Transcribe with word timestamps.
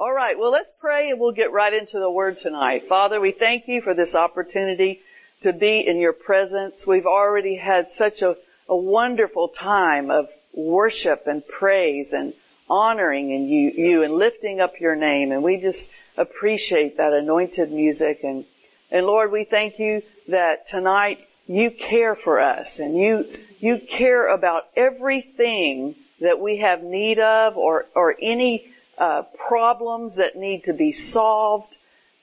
All 0.00 0.12
right, 0.12 0.38
well 0.38 0.52
let's 0.52 0.70
pray 0.78 1.10
and 1.10 1.18
we'll 1.18 1.32
get 1.32 1.50
right 1.50 1.74
into 1.74 1.98
the 1.98 2.08
word 2.08 2.38
tonight. 2.38 2.86
Father, 2.88 3.20
we 3.20 3.32
thank 3.32 3.66
you 3.66 3.82
for 3.82 3.94
this 3.94 4.14
opportunity 4.14 5.00
to 5.42 5.52
be 5.52 5.80
in 5.84 5.96
your 5.96 6.12
presence. 6.12 6.86
We've 6.86 7.04
already 7.04 7.56
had 7.56 7.90
such 7.90 8.22
a, 8.22 8.36
a 8.68 8.76
wonderful 8.76 9.48
time 9.48 10.08
of 10.08 10.28
worship 10.54 11.26
and 11.26 11.44
praise 11.44 12.12
and 12.12 12.32
honoring 12.70 13.32
in 13.32 13.48
you, 13.48 13.70
you 13.70 14.02
and 14.04 14.14
lifting 14.14 14.60
up 14.60 14.78
your 14.78 14.94
name 14.94 15.32
and 15.32 15.42
we 15.42 15.56
just 15.60 15.90
appreciate 16.16 16.98
that 16.98 17.12
anointed 17.12 17.72
music 17.72 18.20
and, 18.22 18.44
and 18.92 19.04
Lord, 19.04 19.32
we 19.32 19.42
thank 19.42 19.80
you 19.80 20.02
that 20.28 20.68
tonight 20.68 21.26
you 21.48 21.72
care 21.72 22.14
for 22.14 22.38
us 22.38 22.78
and 22.78 22.96
you, 22.96 23.26
you 23.58 23.80
care 23.80 24.32
about 24.32 24.68
everything 24.76 25.96
that 26.20 26.38
we 26.38 26.58
have 26.58 26.84
need 26.84 27.18
of 27.18 27.56
or, 27.56 27.86
or 27.96 28.14
any 28.22 28.72
uh, 28.98 29.22
problems 29.36 30.16
that 30.16 30.36
need 30.36 30.64
to 30.64 30.72
be 30.72 30.92
solved. 30.92 31.74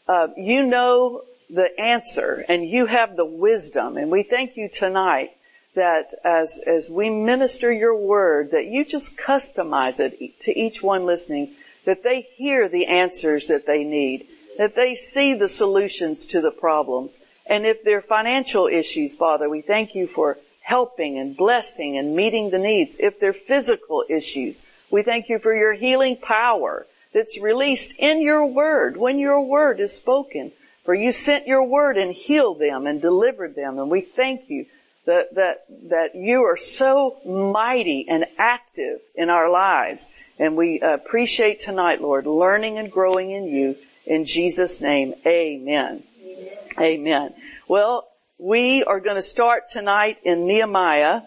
Uh, 0.08 0.28
you 0.38 0.66
know 0.66 1.24
the 1.50 1.68
answer 1.80 2.44
and 2.50 2.68
you 2.68 2.88
have 2.88 3.16
the 3.16 3.26
wisdom 3.26 3.98
and 3.98 4.10
we 4.10 4.24
thank 4.24 4.58
you 4.58 4.68
tonight 4.68 5.30
that 5.76 6.14
as, 6.24 6.60
as 6.66 6.90
we 6.90 7.10
minister 7.10 7.72
your 7.72 7.96
word 7.96 8.52
that 8.52 8.66
you 8.66 8.84
just 8.84 9.16
customize 9.18 10.00
it 10.00 10.40
to 10.42 10.60
each 10.60 10.82
one 10.82 11.06
listening 11.06 11.54
that 11.86 12.04
they 12.04 12.22
hear 12.36 12.68
the 12.68 12.88
answers 12.88 13.48
that 13.48 13.66
they 13.66 13.84
need, 13.84 14.28
that 14.58 14.76
they 14.76 14.96
see 14.96 15.34
the 15.34 15.48
solutions 15.48 16.26
to 16.26 16.42
the 16.42 16.52
problems. 16.52 17.20
And 17.46 17.66
if 17.66 17.84
they're 17.84 18.02
financial 18.02 18.68
issues, 18.68 19.16
Father, 19.16 19.48
we 19.48 19.62
thank 19.62 19.94
you 19.96 20.08
for 20.08 20.38
helping 20.62 21.20
and 21.20 21.38
blessing 21.38 21.98
and 21.98 22.16
meeting 22.16 22.50
the 22.50 22.58
needs. 22.58 22.98
If 23.00 23.20
they're 23.20 23.34
physical 23.34 24.04
issues, 24.10 24.64
we 24.90 25.04
thank 25.04 25.30
you 25.30 25.40
for 25.40 25.56
your 25.56 25.74
healing 25.74 26.18
power 26.18 26.86
that's 27.14 27.40
released 27.40 27.94
in 27.98 28.22
your 28.22 28.46
word 28.46 28.98
when 28.98 29.20
your 29.20 29.42
word 29.42 29.80
is 29.80 29.94
spoken. 29.94 30.52
For 30.84 30.94
you 30.94 31.12
sent 31.12 31.48
your 31.48 31.64
word 31.64 31.98
and 31.98 32.14
healed 32.14 32.60
them 32.60 32.86
and 32.86 33.02
delivered 33.02 33.56
them. 33.56 33.80
And 33.80 33.90
we 33.90 34.02
thank 34.02 34.50
you 34.50 34.68
that, 35.06 35.34
that, 35.36 35.66
that 35.90 36.16
you 36.16 36.44
are 36.44 36.58
so 36.58 37.18
mighty 37.26 38.06
and 38.08 38.26
active 38.38 39.00
in 39.16 39.30
our 39.30 39.50
lives. 39.50 40.12
And 40.38 40.56
we 40.56 40.82
appreciate 40.82 41.62
tonight, 41.62 42.02
Lord, 42.02 42.28
learning 42.28 42.78
and 42.78 42.92
growing 42.92 43.32
in 43.32 43.48
you. 43.48 43.78
In 44.06 44.26
Jesus' 44.26 44.82
name, 44.82 45.16
amen. 45.26 46.04
Amen. 46.24 46.58
amen. 46.80 47.34
Well, 47.68 48.08
we 48.38 48.84
are 48.84 49.00
going 49.00 49.16
to 49.16 49.24
start 49.24 49.70
tonight 49.70 50.18
in 50.24 50.46
Nehemiah. 50.46 51.22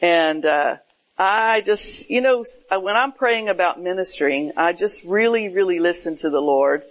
And, 0.00 0.44
uh, 0.44 0.76
I 1.18 1.60
just, 1.60 2.10
you 2.10 2.20
know, 2.20 2.44
when 2.70 2.96
I'm 2.96 3.12
praying 3.12 3.48
about 3.48 3.80
ministering, 3.80 4.52
I 4.56 4.72
just 4.72 5.04
really, 5.04 5.48
really 5.48 5.78
listen 5.78 6.16
to 6.18 6.30
the 6.30 6.40
Lord, 6.40 6.82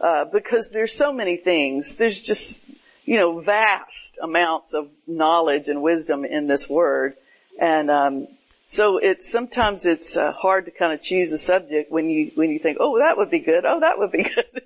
uh, 0.00 0.26
because 0.26 0.70
there's 0.70 0.94
so 0.94 1.12
many 1.12 1.36
things. 1.36 1.96
There's 1.96 2.20
just, 2.20 2.60
you 3.04 3.16
know, 3.16 3.40
vast 3.40 4.18
amounts 4.22 4.74
of 4.74 4.88
knowledge 5.06 5.68
and 5.68 5.82
wisdom 5.82 6.24
in 6.24 6.46
this 6.46 6.68
word. 6.68 7.16
And, 7.58 7.90
um, 7.90 8.28
so 8.66 8.96
it's, 8.96 9.30
sometimes 9.30 9.84
it's 9.84 10.16
uh, 10.16 10.32
hard 10.32 10.64
to 10.64 10.70
kind 10.70 10.92
of 10.92 11.02
choose 11.02 11.30
a 11.32 11.38
subject 11.38 11.90
when 11.90 12.08
you, 12.08 12.30
when 12.34 12.50
you 12.50 12.58
think, 12.58 12.78
oh, 12.80 12.98
that 12.98 13.16
would 13.18 13.30
be 13.30 13.40
good. 13.40 13.64
Oh, 13.66 13.80
that 13.80 13.98
would 13.98 14.12
be 14.12 14.22
good. 14.34 14.62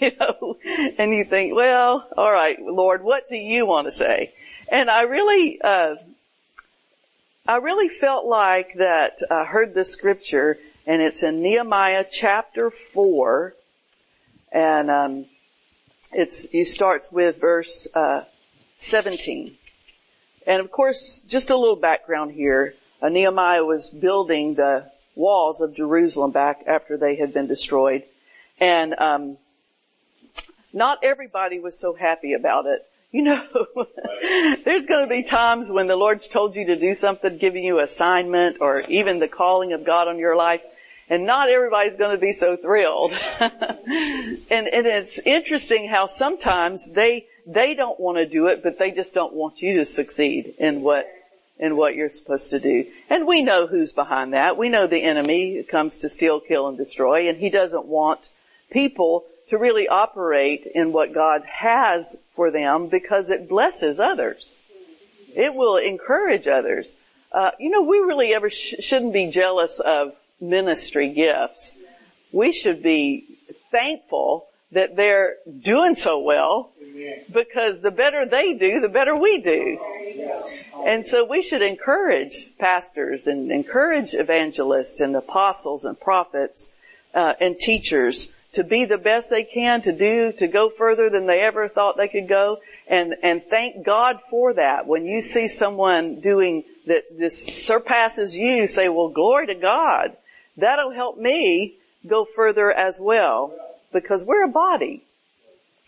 you 0.00 0.12
know, 0.18 0.56
and 0.98 1.12
you 1.12 1.24
think, 1.24 1.54
well, 1.54 2.08
alright, 2.16 2.60
Lord, 2.60 3.02
what 3.02 3.28
do 3.28 3.36
you 3.36 3.66
want 3.66 3.86
to 3.86 3.92
say? 3.92 4.32
And 4.68 4.90
I 4.90 5.02
really, 5.02 5.60
uh, 5.60 5.96
I 7.46 7.56
really 7.56 7.88
felt 7.88 8.26
like 8.26 8.74
that 8.74 9.22
I 9.30 9.44
heard 9.44 9.74
the 9.74 9.84
scripture 9.84 10.58
and 10.86 11.00
it's 11.00 11.22
in 11.22 11.42
Nehemiah 11.42 12.04
chapter 12.10 12.70
4 12.70 13.54
and 14.52 14.90
um, 14.90 15.26
it's 16.12 16.46
it 16.52 16.66
starts 16.66 17.10
with 17.10 17.40
verse 17.40 17.88
uh, 17.94 18.24
17. 18.76 19.56
And 20.46 20.60
of 20.60 20.70
course, 20.70 21.20
just 21.26 21.50
a 21.50 21.56
little 21.56 21.76
background 21.76 22.32
here. 22.32 22.74
Uh, 23.00 23.08
Nehemiah 23.08 23.64
was 23.64 23.90
building 23.90 24.54
the 24.54 24.90
walls 25.14 25.60
of 25.60 25.74
Jerusalem 25.74 26.32
back 26.32 26.64
after 26.66 26.96
they 26.96 27.16
had 27.16 27.32
been 27.32 27.46
destroyed. 27.46 28.04
And 28.58 28.94
um, 28.98 29.38
not 30.72 30.98
everybody 31.02 31.58
was 31.58 31.78
so 31.78 31.94
happy 31.94 32.34
about 32.34 32.66
it. 32.66 32.86
You 33.12 33.22
know, 33.22 33.42
there's 34.64 34.86
going 34.86 35.08
to 35.08 35.08
be 35.08 35.24
times 35.24 35.68
when 35.68 35.88
the 35.88 35.96
Lord's 35.96 36.28
told 36.28 36.54
you 36.54 36.66
to 36.66 36.76
do 36.76 36.94
something, 36.94 37.38
giving 37.38 37.64
you 37.64 37.80
assignment 37.80 38.58
or 38.60 38.82
even 38.82 39.18
the 39.18 39.26
calling 39.26 39.72
of 39.72 39.84
God 39.84 40.06
on 40.06 40.18
your 40.18 40.36
life, 40.36 40.60
and 41.08 41.26
not 41.26 41.48
everybody's 41.48 41.96
going 41.96 42.14
to 42.14 42.20
be 42.20 42.32
so 42.32 42.56
thrilled. 42.56 43.12
and, 43.40 44.38
and 44.50 44.86
it's 44.86 45.18
interesting 45.18 45.88
how 45.88 46.06
sometimes 46.06 46.86
they, 46.86 47.26
they 47.48 47.74
don't 47.74 47.98
want 47.98 48.18
to 48.18 48.26
do 48.26 48.46
it, 48.46 48.62
but 48.62 48.78
they 48.78 48.92
just 48.92 49.12
don't 49.12 49.34
want 49.34 49.60
you 49.60 49.78
to 49.78 49.84
succeed 49.84 50.54
in 50.58 50.82
what, 50.82 51.06
in 51.58 51.76
what 51.76 51.96
you're 51.96 52.10
supposed 52.10 52.50
to 52.50 52.60
do. 52.60 52.86
And 53.08 53.26
we 53.26 53.42
know 53.42 53.66
who's 53.66 53.92
behind 53.92 54.34
that. 54.34 54.56
We 54.56 54.68
know 54.68 54.86
the 54.86 55.02
enemy 55.02 55.64
comes 55.64 55.98
to 55.98 56.08
steal, 56.08 56.38
kill, 56.38 56.68
and 56.68 56.78
destroy, 56.78 57.28
and 57.28 57.38
he 57.38 57.50
doesn't 57.50 57.86
want 57.86 58.28
people 58.70 59.24
to 59.50 59.58
really 59.58 59.88
operate 59.88 60.66
in 60.74 60.92
what 60.92 61.12
God 61.12 61.42
has 61.44 62.16
for 62.34 62.50
them 62.50 62.88
because 62.88 63.30
it 63.30 63.48
blesses 63.48 64.00
others. 64.00 64.56
It 65.34 65.54
will 65.54 65.76
encourage 65.76 66.46
others. 66.46 66.94
Uh, 67.32 67.50
you 67.58 67.70
know, 67.70 67.82
we 67.82 67.98
really 67.98 68.32
ever 68.32 68.48
sh- 68.48 68.76
shouldn't 68.80 69.12
be 69.12 69.26
jealous 69.26 69.80
of 69.80 70.14
ministry 70.40 71.12
gifts. 71.12 71.72
We 72.32 72.52
should 72.52 72.82
be 72.82 73.38
thankful 73.70 74.46
that 74.72 74.94
they're 74.94 75.36
doing 75.60 75.96
so 75.96 76.20
well 76.20 76.70
because 77.32 77.80
the 77.80 77.90
better 77.90 78.26
they 78.26 78.54
do, 78.54 78.80
the 78.80 78.88
better 78.88 79.16
we 79.16 79.40
do. 79.40 79.78
And 80.86 81.04
so 81.04 81.24
we 81.24 81.42
should 81.42 81.62
encourage 81.62 82.56
pastors 82.58 83.26
and 83.26 83.50
encourage 83.50 84.14
evangelists 84.14 85.00
and 85.00 85.14
apostles 85.16 85.84
and 85.84 85.98
prophets 85.98 86.70
uh, 87.14 87.34
and 87.40 87.58
teachers 87.58 88.32
to 88.52 88.64
be 88.64 88.84
the 88.84 88.98
best 88.98 89.30
they 89.30 89.44
can, 89.44 89.82
to 89.82 89.92
do, 89.92 90.32
to 90.32 90.46
go 90.48 90.70
further 90.70 91.08
than 91.08 91.26
they 91.26 91.40
ever 91.40 91.68
thought 91.68 91.96
they 91.96 92.08
could 92.08 92.28
go. 92.28 92.58
And, 92.88 93.14
and 93.22 93.42
thank 93.48 93.84
God 93.86 94.20
for 94.28 94.54
that. 94.54 94.86
When 94.86 95.04
you 95.04 95.22
see 95.22 95.46
someone 95.46 96.20
doing 96.20 96.64
that 96.86 97.18
just 97.18 97.64
surpasses 97.64 98.36
you, 98.36 98.66
say, 98.66 98.88
well, 98.88 99.08
glory 99.08 99.46
to 99.48 99.54
God. 99.54 100.16
That'll 100.56 100.90
help 100.90 101.16
me 101.16 101.76
go 102.06 102.24
further 102.24 102.72
as 102.72 102.98
well. 102.98 103.54
Because 103.92 104.24
we're 104.24 104.44
a 104.44 104.48
body. 104.48 105.04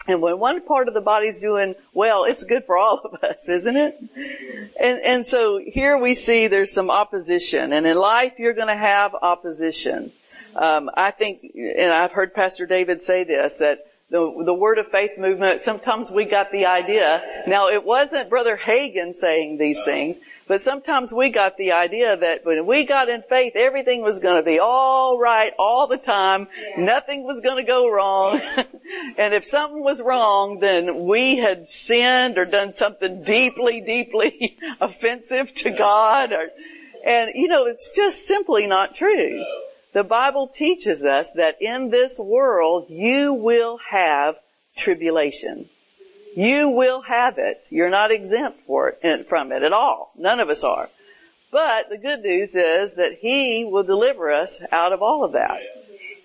And 0.06 0.20
when 0.20 0.38
one 0.38 0.62
part 0.62 0.88
of 0.88 0.94
the 0.94 1.00
body's 1.00 1.38
doing 1.38 1.74
well, 1.92 2.24
it's 2.24 2.42
good 2.42 2.64
for 2.64 2.76
all 2.76 3.00
of 3.04 3.22
us, 3.22 3.48
isn't 3.48 3.76
it? 3.76 4.00
And, 4.80 5.00
and 5.00 5.26
so 5.26 5.60
here 5.64 5.96
we 5.96 6.14
see 6.14 6.48
there's 6.48 6.72
some 6.72 6.90
opposition. 6.90 7.72
And 7.72 7.86
in 7.86 7.96
life 7.96 8.34
you're 8.38 8.54
gonna 8.54 8.76
have 8.76 9.14
opposition. 9.14 10.10
Um, 10.54 10.90
I 10.94 11.10
think, 11.10 11.42
and 11.54 11.92
I've 11.92 12.12
heard 12.12 12.34
Pastor 12.34 12.66
David 12.66 13.02
say 13.02 13.24
this, 13.24 13.58
that 13.58 13.78
the, 14.12 14.42
the 14.44 14.52
word 14.52 14.78
of 14.78 14.88
faith 14.88 15.12
movement, 15.18 15.60
sometimes 15.60 16.10
we 16.10 16.26
got 16.26 16.52
the 16.52 16.66
idea. 16.66 17.22
Now 17.46 17.68
it 17.68 17.82
wasn't 17.82 18.28
Brother 18.28 18.60
Hagin 18.62 19.14
saying 19.14 19.56
these 19.56 19.78
things, 19.86 20.18
but 20.46 20.60
sometimes 20.60 21.14
we 21.14 21.30
got 21.30 21.56
the 21.56 21.72
idea 21.72 22.14
that 22.18 22.44
when 22.44 22.66
we 22.66 22.84
got 22.84 23.08
in 23.08 23.22
faith, 23.22 23.56
everything 23.56 24.02
was 24.02 24.20
going 24.20 24.36
to 24.36 24.42
be 24.42 24.58
all 24.58 25.18
right 25.18 25.54
all 25.58 25.86
the 25.86 25.96
time. 25.96 26.46
Nothing 26.76 27.24
was 27.24 27.40
going 27.40 27.56
to 27.56 27.66
go 27.66 27.90
wrong. 27.90 28.38
and 29.16 29.32
if 29.32 29.46
something 29.46 29.82
was 29.82 29.98
wrong, 29.98 30.58
then 30.60 31.06
we 31.06 31.38
had 31.38 31.70
sinned 31.70 32.36
or 32.36 32.44
done 32.44 32.74
something 32.74 33.22
deeply, 33.24 33.80
deeply 33.80 34.58
offensive 34.80 35.54
to 35.54 35.70
God. 35.70 36.32
Or, 36.32 36.48
and 37.06 37.30
you 37.34 37.48
know, 37.48 37.64
it's 37.64 37.92
just 37.96 38.26
simply 38.26 38.66
not 38.66 38.94
true. 38.94 39.42
The 39.92 40.02
Bible 40.02 40.48
teaches 40.48 41.04
us 41.04 41.32
that 41.32 41.60
in 41.60 41.90
this 41.90 42.18
world 42.18 42.86
you 42.88 43.34
will 43.34 43.78
have 43.90 44.36
tribulation. 44.74 45.68
You 46.34 46.70
will 46.70 47.02
have 47.02 47.36
it. 47.36 47.66
You're 47.68 47.90
not 47.90 48.10
exempt 48.10 48.60
it, 48.68 49.28
from 49.28 49.52
it 49.52 49.62
at 49.62 49.72
all. 49.72 50.12
None 50.16 50.40
of 50.40 50.48
us 50.48 50.64
are. 50.64 50.88
But 51.50 51.90
the 51.90 51.98
good 51.98 52.22
news 52.22 52.54
is 52.54 52.94
that 52.94 53.18
He 53.20 53.68
will 53.70 53.82
deliver 53.82 54.32
us 54.32 54.62
out 54.72 54.94
of 54.94 55.02
all 55.02 55.24
of 55.24 55.32
that. 55.32 55.60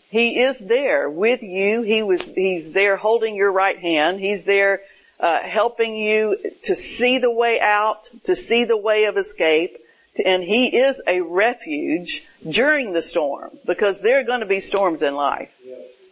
He 0.09 0.39
is 0.39 0.59
there 0.59 1.09
with 1.09 1.44
you. 1.44 1.81
He 1.81 2.01
was, 2.01 2.25
He's 2.25 2.71
there 2.71 2.95
holding 2.95 3.36
your 3.36 3.51
right 3.51 3.77
hand. 3.77 4.21
He's 4.21 4.45
there 4.45 4.81
uh, 5.19 5.39
helping 5.42 5.97
you 5.97 6.38
to 6.63 6.75
see 6.75 7.18
the 7.18 7.31
way 7.31 7.59
out, 7.59 8.07
to 8.24 8.36
see 8.36 8.63
the 8.63 8.77
way 8.77 9.06
of 9.06 9.18
escape 9.18 9.77
and 10.25 10.44
He 10.44 10.78
is 10.78 11.02
a 11.08 11.22
refuge 11.22 12.25
during 12.48 12.94
the 12.94 13.02
storm 13.02 13.52
because 13.66 14.02
there 14.02 14.19
are 14.19 14.24
going 14.24 14.42
to 14.42 14.46
be 14.46 14.60
storms 14.60 15.02
in 15.02 15.16
life. 15.16 15.52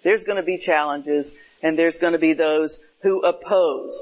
There's 0.03 0.23
going 0.23 0.37
to 0.37 0.43
be 0.43 0.57
challenges 0.57 1.33
and 1.63 1.77
there's 1.77 1.97
going 1.97 2.13
to 2.13 2.19
be 2.19 2.33
those 2.33 2.79
who 3.01 3.21
oppose. 3.21 3.99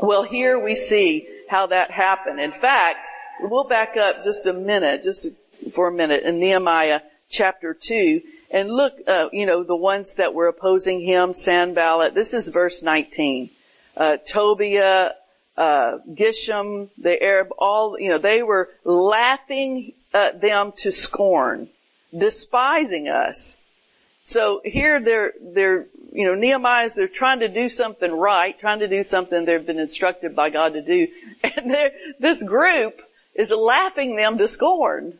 Well, 0.00 0.22
here 0.22 0.58
we 0.58 0.74
see 0.74 1.28
how 1.48 1.66
that 1.68 1.90
happened. 1.90 2.40
In 2.40 2.52
fact, 2.52 3.06
we'll 3.40 3.64
back 3.64 3.96
up 3.96 4.24
just 4.24 4.46
a 4.46 4.52
minute, 4.52 5.04
just 5.04 5.28
for 5.72 5.88
a 5.88 5.92
minute 5.92 6.24
in 6.24 6.38
Nehemiah 6.38 7.00
chapter 7.28 7.74
2 7.74 8.22
And 8.50 8.70
look, 8.70 8.94
uh, 9.06 9.28
you 9.32 9.46
know, 9.46 9.64
the 9.64 9.76
ones 9.76 10.14
that 10.14 10.32
were 10.32 10.46
opposing 10.46 11.00
him, 11.00 11.34
Sanballat, 11.34 12.14
this 12.14 12.32
is 12.32 12.48
verse 12.48 12.82
19. 12.82 13.50
Uh, 13.96 14.16
Tobiah, 14.18 15.12
uh, 15.56 15.98
Geshem, 16.08 16.88
the 16.98 17.22
Arab, 17.22 17.48
all, 17.58 17.98
you 17.98 18.10
know, 18.10 18.18
they 18.18 18.42
were 18.42 18.70
laughing 18.84 19.92
at 20.12 20.40
them 20.40 20.72
to 20.78 20.92
scorn, 20.92 21.68
despising 22.16 23.08
us. 23.08 23.58
So 24.22 24.60
here 24.64 25.00
they're, 25.00 25.32
they're, 25.40 25.86
you 26.12 26.26
know, 26.26 26.34
Nehemiah's, 26.34 26.94
they're 26.94 27.08
trying 27.08 27.40
to 27.40 27.48
do 27.48 27.68
something 27.68 28.10
right, 28.10 28.58
trying 28.58 28.80
to 28.80 28.88
do 28.88 29.02
something 29.02 29.44
they've 29.44 29.64
been 29.64 29.78
instructed 29.78 30.34
by 30.34 30.50
God 30.50 30.74
to 30.74 30.82
do. 30.82 31.08
And 31.42 31.74
this 32.18 32.42
group 32.42 33.00
is 33.34 33.50
laughing 33.50 34.16
them 34.16 34.38
to 34.38 34.48
scorn. 34.48 35.18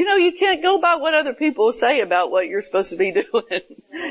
You 0.00 0.06
know, 0.06 0.16
you 0.16 0.32
can't 0.32 0.62
go 0.62 0.78
by 0.78 0.94
what 0.94 1.12
other 1.12 1.34
people 1.34 1.74
say 1.74 2.00
about 2.00 2.30
what 2.30 2.48
you're 2.48 2.62
supposed 2.62 2.88
to 2.88 2.96
be 2.96 3.12
doing. 3.32 3.60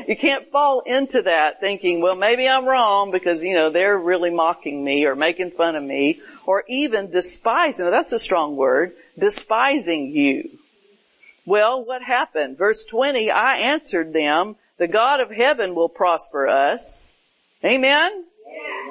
you 0.06 0.16
can't 0.16 0.48
fall 0.52 0.82
into 0.86 1.22
that 1.22 1.58
thinking, 1.58 2.00
well, 2.00 2.14
maybe 2.14 2.46
I'm 2.46 2.64
wrong 2.64 3.10
because, 3.10 3.42
you 3.42 3.54
know, 3.54 3.70
they're 3.70 3.98
really 3.98 4.30
mocking 4.30 4.84
me 4.84 5.04
or 5.04 5.16
making 5.16 5.50
fun 5.50 5.74
of 5.74 5.82
me 5.82 6.20
or 6.46 6.62
even 6.68 7.10
despising, 7.10 7.90
that's 7.90 8.12
a 8.12 8.20
strong 8.20 8.54
word, 8.54 8.92
despising 9.18 10.14
you. 10.14 10.58
Well, 11.44 11.84
what 11.84 12.02
happened? 12.02 12.56
Verse 12.56 12.84
20, 12.84 13.28
I 13.32 13.56
answered 13.56 14.12
them, 14.12 14.54
the 14.78 14.86
God 14.86 15.18
of 15.18 15.32
heaven 15.32 15.74
will 15.74 15.88
prosper 15.88 16.46
us. 16.46 17.16
Amen? 17.64 18.26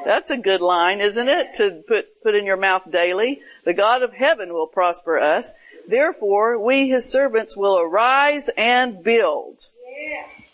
That's 0.03 0.31
a 0.31 0.37
good 0.37 0.59
line, 0.59 0.99
isn't 0.99 1.29
it? 1.29 1.53
To 1.55 1.81
put, 1.87 2.21
put 2.21 2.35
in 2.35 2.45
your 2.45 2.57
mouth 2.57 2.83
daily. 2.91 3.41
The 3.63 3.73
God 3.73 4.03
of 4.03 4.11
heaven 4.11 4.51
will 4.51 4.67
prosper 4.67 5.17
us. 5.17 5.53
Therefore, 5.89 6.59
we 6.59 6.87
his 6.87 7.09
servants 7.09 7.57
will 7.57 7.79
arise 7.79 8.47
and 8.55 9.03
build. 9.03 9.67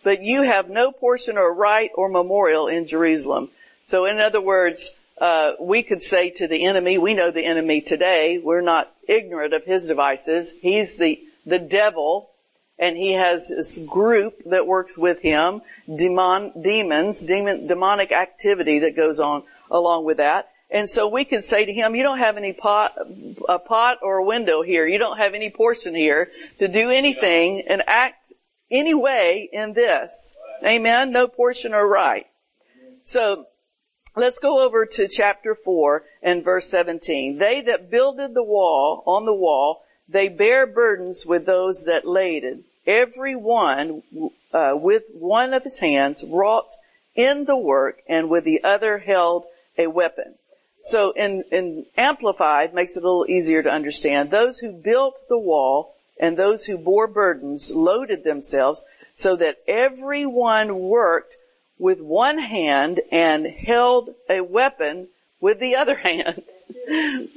But 0.02 0.24
you 0.24 0.44
have 0.44 0.70
no 0.70 0.94
portion 0.94 1.38
or 1.38 1.54
right 1.54 1.92
or 1.94 2.08
memorial 2.08 2.68
in 2.68 2.88
Jerusalem. 2.88 3.50
So 3.84 4.06
in 4.06 4.20
other 4.20 4.40
words, 4.40 4.92
uh, 5.20 5.52
we 5.60 5.84
could 5.84 6.02
say 6.02 6.30
to 6.30 6.48
the 6.48 6.66
enemy, 6.66 6.98
we 6.98 7.16
know 7.16 7.32
the 7.32 7.44
enemy 7.44 7.82
today, 7.82 8.40
we're 8.42 8.62
not 8.62 8.90
ignorant 9.10 9.54
of 9.54 9.66
his 9.66 9.88
devices. 9.88 10.54
He's 10.62 10.96
the, 10.96 11.22
the 11.46 11.60
devil, 11.60 12.30
and 12.80 12.96
he 12.96 13.14
has 13.14 13.50
this 13.50 13.78
group 13.80 14.42
that 14.46 14.66
works 14.66 14.98
with 14.98 15.20
him, 15.20 15.62
demon, 15.94 16.54
demons, 16.62 17.26
demon, 17.26 17.68
demonic 17.68 18.14
activity 18.14 18.80
that 18.80 18.96
goes 18.96 19.20
on 19.20 19.44
along 19.70 20.06
with 20.06 20.18
that. 20.18 20.50
And 20.76 20.90
so 20.90 21.08
we 21.08 21.24
can 21.24 21.42
say 21.42 21.64
to 21.64 21.72
him, 21.72 21.96
you 21.96 22.04
don't 22.04 22.18
have 22.20 22.36
any 22.36 22.52
pot, 22.52 22.98
a 23.48 23.60
pot 23.60 24.00
or 24.02 24.18
a 24.18 24.26
window 24.26 24.62
here. 24.62 24.86
You 24.86 24.98
don't 24.98 25.18
have 25.18 25.34
any 25.34 25.50
portion 25.50 25.96
here 25.96 26.30
to 26.60 26.68
do 26.68 26.90
anything 26.90 27.64
and 27.70 27.82
act 27.88 28.34
any 28.70 28.94
way 28.94 29.50
in 29.54 29.72
this. 29.72 30.38
Amen. 30.66 31.14
No 31.14 31.30
portion 31.30 31.74
or 31.74 31.88
right. 31.88 32.28
So 33.04 33.46
let's 34.18 34.40
go 34.40 34.66
over 34.66 34.86
to 34.86 35.08
chapter 35.08 35.56
four 35.56 36.04
and 36.22 36.44
verse 36.44 36.68
17. 36.72 37.38
They 37.38 37.62
that 37.62 37.90
builded 37.90 38.34
the 38.34 38.44
wall 38.44 39.02
on 39.06 39.24
the 39.24 39.34
wall, 39.34 39.86
they 40.10 40.28
bear 40.28 40.68
burdens 40.68 41.26
with 41.26 41.46
those 41.46 41.86
that 41.86 42.06
laid 42.06 42.44
it. 42.44 42.60
Every 42.86 43.38
one 43.38 44.02
uh, 44.54 44.74
with 44.74 45.04
one 45.14 45.54
of 45.54 45.64
his 45.64 45.80
hands 45.80 46.22
wrought 46.26 46.74
in 47.16 47.46
the 47.46 47.56
work 47.56 48.02
and 48.10 48.30
with 48.30 48.44
the 48.44 48.66
other 48.66 48.98
held 48.98 49.46
a 49.78 49.88
weapon. 49.88 50.36
So 50.86 51.14
in, 51.14 51.44
in 51.52 51.88
Amplified 51.98 52.76
makes 52.76 52.96
it 52.96 53.02
a 53.02 53.08
little 53.08 53.26
easier 53.28 53.64
to 53.64 53.70
understand. 53.72 54.30
Those 54.30 54.60
who 54.60 54.72
built 54.72 55.16
the 55.28 55.38
wall 55.38 55.96
and 56.20 56.38
those 56.38 56.66
who 56.66 56.78
bore 56.78 57.08
burdens 57.08 57.74
loaded 57.74 58.24
themselves 58.24 58.84
so 59.16 59.36
that 59.38 59.58
everyone 59.68 60.78
worked 60.78 61.38
with 61.80 62.00
one 62.00 62.38
hand 62.38 63.02
and 63.12 63.48
held 63.48 64.14
a 64.30 64.42
weapon 64.42 65.08
with 65.42 65.60
the 65.60 65.76
other 65.76 65.96
hand. 66.10 66.44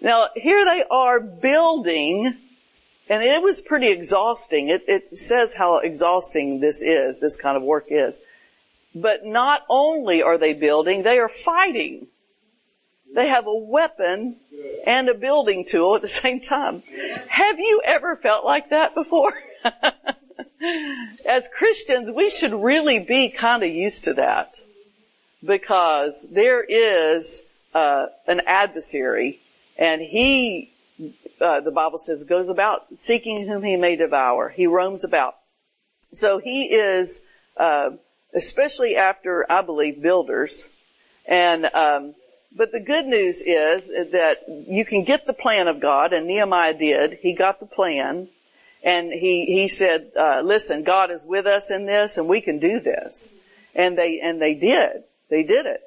now 0.02 0.28
here 0.36 0.66
they 0.66 0.84
are 0.90 1.18
building 1.18 2.36
and 3.08 3.22
it 3.22 3.42
was 3.42 3.62
pretty 3.62 3.88
exhausting. 3.88 4.68
It, 4.68 4.84
it 4.86 5.08
says 5.08 5.54
how 5.54 5.78
exhausting 5.78 6.60
this 6.60 6.82
is, 6.82 7.18
this 7.18 7.38
kind 7.38 7.56
of 7.56 7.62
work 7.62 7.86
is. 7.88 8.18
But 8.94 9.24
not 9.24 9.62
only 9.70 10.22
are 10.22 10.36
they 10.36 10.52
building, 10.52 11.02
they 11.02 11.18
are 11.18 11.30
fighting. 11.30 12.08
They 13.14 13.28
have 13.28 13.46
a 13.46 13.54
weapon 13.54 14.36
and 14.86 15.08
a 15.08 15.14
building 15.14 15.64
tool 15.66 15.96
at 15.96 16.02
the 16.02 16.08
same 16.22 16.40
time. 16.40 16.82
Have 17.28 17.58
you 17.58 17.82
ever 17.84 18.16
felt 18.16 18.44
like 18.44 18.70
that 18.70 18.94
before? 18.94 19.34
As 21.26 21.48
Christians, 21.48 22.10
we 22.10 22.30
should 22.30 22.52
really 22.52 22.98
be 23.00 23.30
kind 23.30 23.62
of 23.62 23.70
used 23.70 24.04
to 24.04 24.14
that 24.14 24.58
because 25.44 26.26
there 26.30 26.62
is 26.62 27.42
uh, 27.74 28.06
an 28.26 28.42
adversary 28.46 29.40
and 29.78 30.00
he, 30.00 30.72
uh, 31.40 31.60
the 31.60 31.70
Bible 31.70 31.98
says, 31.98 32.24
goes 32.24 32.48
about 32.48 32.86
seeking 32.98 33.46
whom 33.46 33.62
he 33.62 33.76
may 33.76 33.94
devour. 33.94 34.48
He 34.48 34.66
roams 34.66 35.04
about. 35.04 35.36
So 36.12 36.38
he 36.38 36.64
is, 36.64 37.22
uh, 37.56 37.90
especially 38.34 38.96
after, 38.96 39.46
I 39.50 39.62
believe, 39.62 40.02
builders 40.02 40.68
and 41.26 41.66
um, 41.66 42.14
but 42.54 42.72
the 42.72 42.80
good 42.80 43.06
news 43.06 43.42
is 43.42 43.88
that 43.88 44.44
you 44.48 44.84
can 44.84 45.04
get 45.04 45.26
the 45.26 45.32
plan 45.32 45.68
of 45.68 45.80
God, 45.80 46.12
and 46.12 46.26
Nehemiah 46.26 46.74
did. 46.74 47.18
He 47.20 47.34
got 47.34 47.60
the 47.60 47.66
plan, 47.66 48.28
and 48.82 49.12
he 49.12 49.46
he 49.46 49.68
said, 49.68 50.12
uh, 50.18 50.40
"Listen, 50.42 50.82
God 50.82 51.10
is 51.10 51.22
with 51.22 51.46
us 51.46 51.70
in 51.70 51.86
this, 51.86 52.16
and 52.16 52.28
we 52.28 52.40
can 52.40 52.58
do 52.58 52.80
this." 52.80 53.32
And 53.74 53.96
they 53.96 54.20
and 54.20 54.40
they 54.40 54.54
did. 54.54 55.04
They 55.28 55.42
did 55.42 55.66
it. 55.66 55.82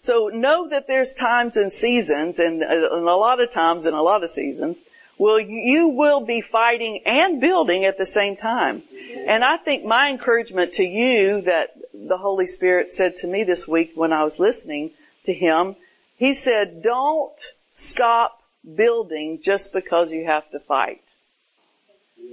So 0.00 0.28
know 0.28 0.68
that 0.68 0.86
there's 0.86 1.12
times 1.12 1.56
and 1.56 1.70
seasons, 1.70 2.38
and, 2.38 2.62
uh, 2.62 2.66
and 2.66 3.06
a 3.06 3.16
lot 3.16 3.40
of 3.40 3.52
times 3.52 3.84
and 3.84 3.94
a 3.94 4.00
lot 4.00 4.24
of 4.24 4.30
seasons, 4.30 4.78
well, 5.18 5.38
you 5.38 5.88
will 5.88 6.22
be 6.22 6.40
fighting 6.40 7.02
and 7.04 7.38
building 7.38 7.84
at 7.84 7.98
the 7.98 8.06
same 8.06 8.36
time. 8.36 8.82
And 9.28 9.44
I 9.44 9.58
think 9.58 9.84
my 9.84 10.08
encouragement 10.08 10.72
to 10.74 10.84
you 10.84 11.42
that 11.42 11.76
the 11.92 12.16
Holy 12.16 12.46
Spirit 12.46 12.90
said 12.90 13.16
to 13.18 13.26
me 13.26 13.44
this 13.44 13.68
week 13.68 13.92
when 13.94 14.14
I 14.14 14.24
was 14.24 14.38
listening 14.38 14.92
to 15.24 15.34
Him 15.34 15.76
he 16.20 16.34
said, 16.34 16.82
don't 16.82 17.32
stop 17.72 18.42
building 18.76 19.40
just 19.42 19.72
because 19.72 20.12
you 20.12 20.26
have 20.26 20.48
to 20.50 20.60
fight. 20.60 21.00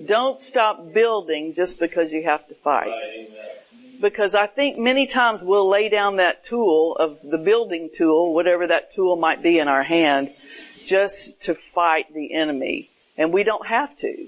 Don't 0.05 0.41
stop 0.41 0.93
building 0.93 1.53
just 1.53 1.79
because 1.79 2.11
you 2.11 2.21
have 2.25 2.45
to 2.49 2.53
fight. 2.55 2.91
Because 4.01 4.35
I 4.35 4.45
think 4.45 4.77
many 4.77 5.07
times 5.07 5.41
we'll 5.41 5.69
lay 5.69 5.87
down 5.87 6.17
that 6.17 6.43
tool 6.43 6.97
of 6.99 7.19
the 7.23 7.37
building 7.37 7.89
tool, 7.95 8.33
whatever 8.33 8.67
that 8.67 8.91
tool 8.91 9.15
might 9.15 9.41
be 9.41 9.57
in 9.57 9.69
our 9.69 9.83
hand, 9.83 10.31
just 10.85 11.43
to 11.43 11.55
fight 11.55 12.13
the 12.13 12.33
enemy. 12.33 12.89
And 13.17 13.31
we 13.31 13.43
don't 13.43 13.67
have 13.67 13.95
to. 13.99 14.27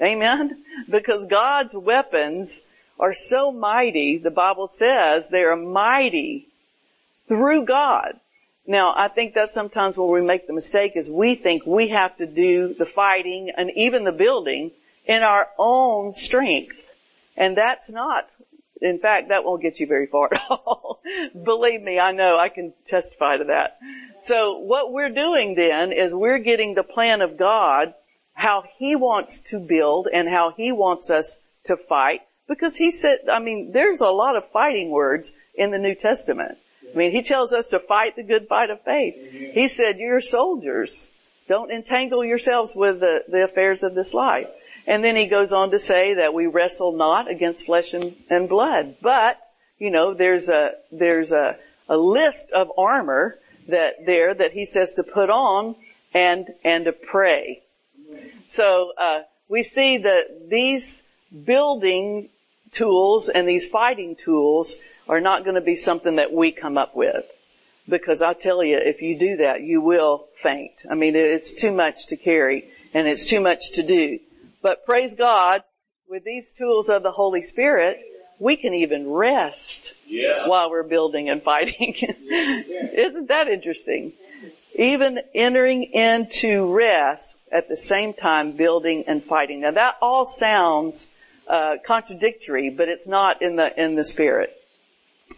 Amen? 0.00 0.62
Because 0.88 1.26
God's 1.26 1.74
weapons 1.74 2.60
are 3.00 3.14
so 3.14 3.50
mighty, 3.50 4.18
the 4.18 4.30
Bible 4.30 4.68
says 4.68 5.28
they 5.28 5.42
are 5.42 5.56
mighty 5.56 6.46
through 7.26 7.64
God. 7.64 8.20
Now, 8.66 8.92
I 8.96 9.08
think 9.08 9.34
that's 9.34 9.52
sometimes 9.52 9.96
where 9.96 10.08
we 10.08 10.26
make 10.26 10.46
the 10.46 10.52
mistake 10.52 10.92
is 10.96 11.08
we 11.08 11.36
think 11.36 11.64
we 11.64 11.88
have 11.88 12.16
to 12.16 12.26
do 12.26 12.74
the 12.74 12.86
fighting 12.86 13.52
and 13.56 13.70
even 13.76 14.02
the 14.04 14.12
building 14.12 14.72
in 15.04 15.22
our 15.22 15.48
own 15.56 16.14
strength. 16.14 16.76
And 17.36 17.56
that's 17.56 17.90
not, 17.90 18.28
in 18.80 18.98
fact, 18.98 19.28
that 19.28 19.44
won't 19.44 19.62
get 19.62 19.78
you 19.78 19.86
very 19.86 20.06
far 20.06 20.28
at 20.32 20.42
all. 20.50 21.00
Believe 21.44 21.80
me, 21.80 22.00
I 22.00 22.10
know, 22.10 22.38
I 22.38 22.48
can 22.48 22.72
testify 22.86 23.36
to 23.36 23.44
that. 23.44 23.78
So 24.22 24.58
what 24.58 24.92
we're 24.92 25.10
doing 25.10 25.54
then 25.54 25.92
is 25.92 26.12
we're 26.12 26.40
getting 26.40 26.74
the 26.74 26.82
plan 26.82 27.22
of 27.22 27.36
God, 27.36 27.94
how 28.32 28.64
He 28.78 28.96
wants 28.96 29.40
to 29.50 29.60
build 29.60 30.08
and 30.12 30.28
how 30.28 30.52
He 30.56 30.72
wants 30.72 31.08
us 31.10 31.38
to 31.64 31.76
fight. 31.76 32.22
Because 32.48 32.76
He 32.76 32.90
said, 32.90 33.20
I 33.30 33.38
mean, 33.38 33.70
there's 33.72 34.00
a 34.00 34.08
lot 34.08 34.34
of 34.34 34.50
fighting 34.50 34.90
words 34.90 35.32
in 35.54 35.70
the 35.70 35.78
New 35.78 35.94
Testament. 35.94 36.58
I 36.96 36.98
mean, 36.98 37.12
he 37.12 37.22
tells 37.22 37.52
us 37.52 37.68
to 37.68 37.78
fight 37.78 38.16
the 38.16 38.22
good 38.22 38.48
fight 38.48 38.70
of 38.70 38.80
faith. 38.80 39.14
He 39.52 39.68
said, 39.68 39.98
you're 39.98 40.22
soldiers. 40.22 41.10
Don't 41.46 41.70
entangle 41.70 42.24
yourselves 42.24 42.74
with 42.74 43.00
the, 43.00 43.18
the 43.28 43.44
affairs 43.44 43.82
of 43.82 43.94
this 43.94 44.14
life. 44.14 44.48
And 44.86 45.04
then 45.04 45.14
he 45.14 45.26
goes 45.26 45.52
on 45.52 45.72
to 45.72 45.78
say 45.78 46.14
that 46.14 46.32
we 46.32 46.46
wrestle 46.46 46.92
not 46.92 47.30
against 47.30 47.66
flesh 47.66 47.92
and, 47.92 48.16
and 48.30 48.48
blood. 48.48 48.96
But, 49.02 49.38
you 49.78 49.90
know, 49.90 50.14
there's 50.14 50.48
a, 50.48 50.70
there's 50.90 51.32
a, 51.32 51.58
a 51.86 51.98
list 51.98 52.50
of 52.52 52.72
armor 52.78 53.38
that 53.68 54.06
there 54.06 54.32
that 54.32 54.52
he 54.52 54.64
says 54.64 54.94
to 54.94 55.02
put 55.02 55.28
on 55.28 55.76
and, 56.14 56.46
and 56.64 56.86
to 56.86 56.92
pray. 56.92 57.62
So, 58.48 58.92
uh, 58.98 59.24
we 59.50 59.62
see 59.64 59.98
that 59.98 60.48
these 60.48 61.02
building 61.44 62.30
tools 62.72 63.28
and 63.28 63.46
these 63.46 63.68
fighting 63.68 64.16
tools 64.16 64.76
are 65.08 65.20
not 65.20 65.44
going 65.44 65.54
to 65.54 65.60
be 65.60 65.76
something 65.76 66.16
that 66.16 66.32
we 66.32 66.52
come 66.52 66.76
up 66.78 66.94
with. 66.96 67.24
Because 67.88 68.20
I 68.22 68.32
tell 68.32 68.64
you, 68.64 68.78
if 68.78 69.00
you 69.00 69.18
do 69.18 69.36
that, 69.38 69.62
you 69.62 69.80
will 69.80 70.26
faint. 70.42 70.72
I 70.90 70.94
mean, 70.94 71.14
it's 71.14 71.52
too 71.52 71.70
much 71.70 72.06
to 72.08 72.16
carry 72.16 72.68
and 72.92 73.06
it's 73.06 73.26
too 73.26 73.40
much 73.40 73.72
to 73.72 73.82
do. 73.82 74.18
But 74.62 74.84
praise 74.84 75.14
God, 75.14 75.62
with 76.08 76.24
these 76.24 76.52
tools 76.52 76.88
of 76.88 77.02
the 77.04 77.12
Holy 77.12 77.42
Spirit, 77.42 77.98
we 78.38 78.56
can 78.56 78.74
even 78.74 79.08
rest 79.08 79.92
Yeah. 80.06 80.48
while 80.48 80.70
we're 80.70 80.82
building 80.82 81.30
and 81.30 81.42
fighting. 81.42 81.94
Isn't 82.30 83.28
that 83.28 83.48
interesting? 83.48 84.12
Even 84.74 85.20
entering 85.34 85.84
into 85.84 86.72
rest 86.74 87.36
at 87.52 87.68
the 87.68 87.76
same 87.76 88.12
time 88.12 88.52
building 88.52 89.04
and 89.06 89.22
fighting. 89.22 89.60
Now 89.60 89.70
that 89.70 89.96
all 90.02 90.24
sounds 90.26 91.06
uh, 91.48 91.76
contradictory, 91.86 92.70
but 92.70 92.88
it's 92.88 93.06
not 93.06 93.40
in 93.40 93.56
the 93.56 93.80
in 93.82 93.94
the 93.94 94.04
spirit. 94.04 94.52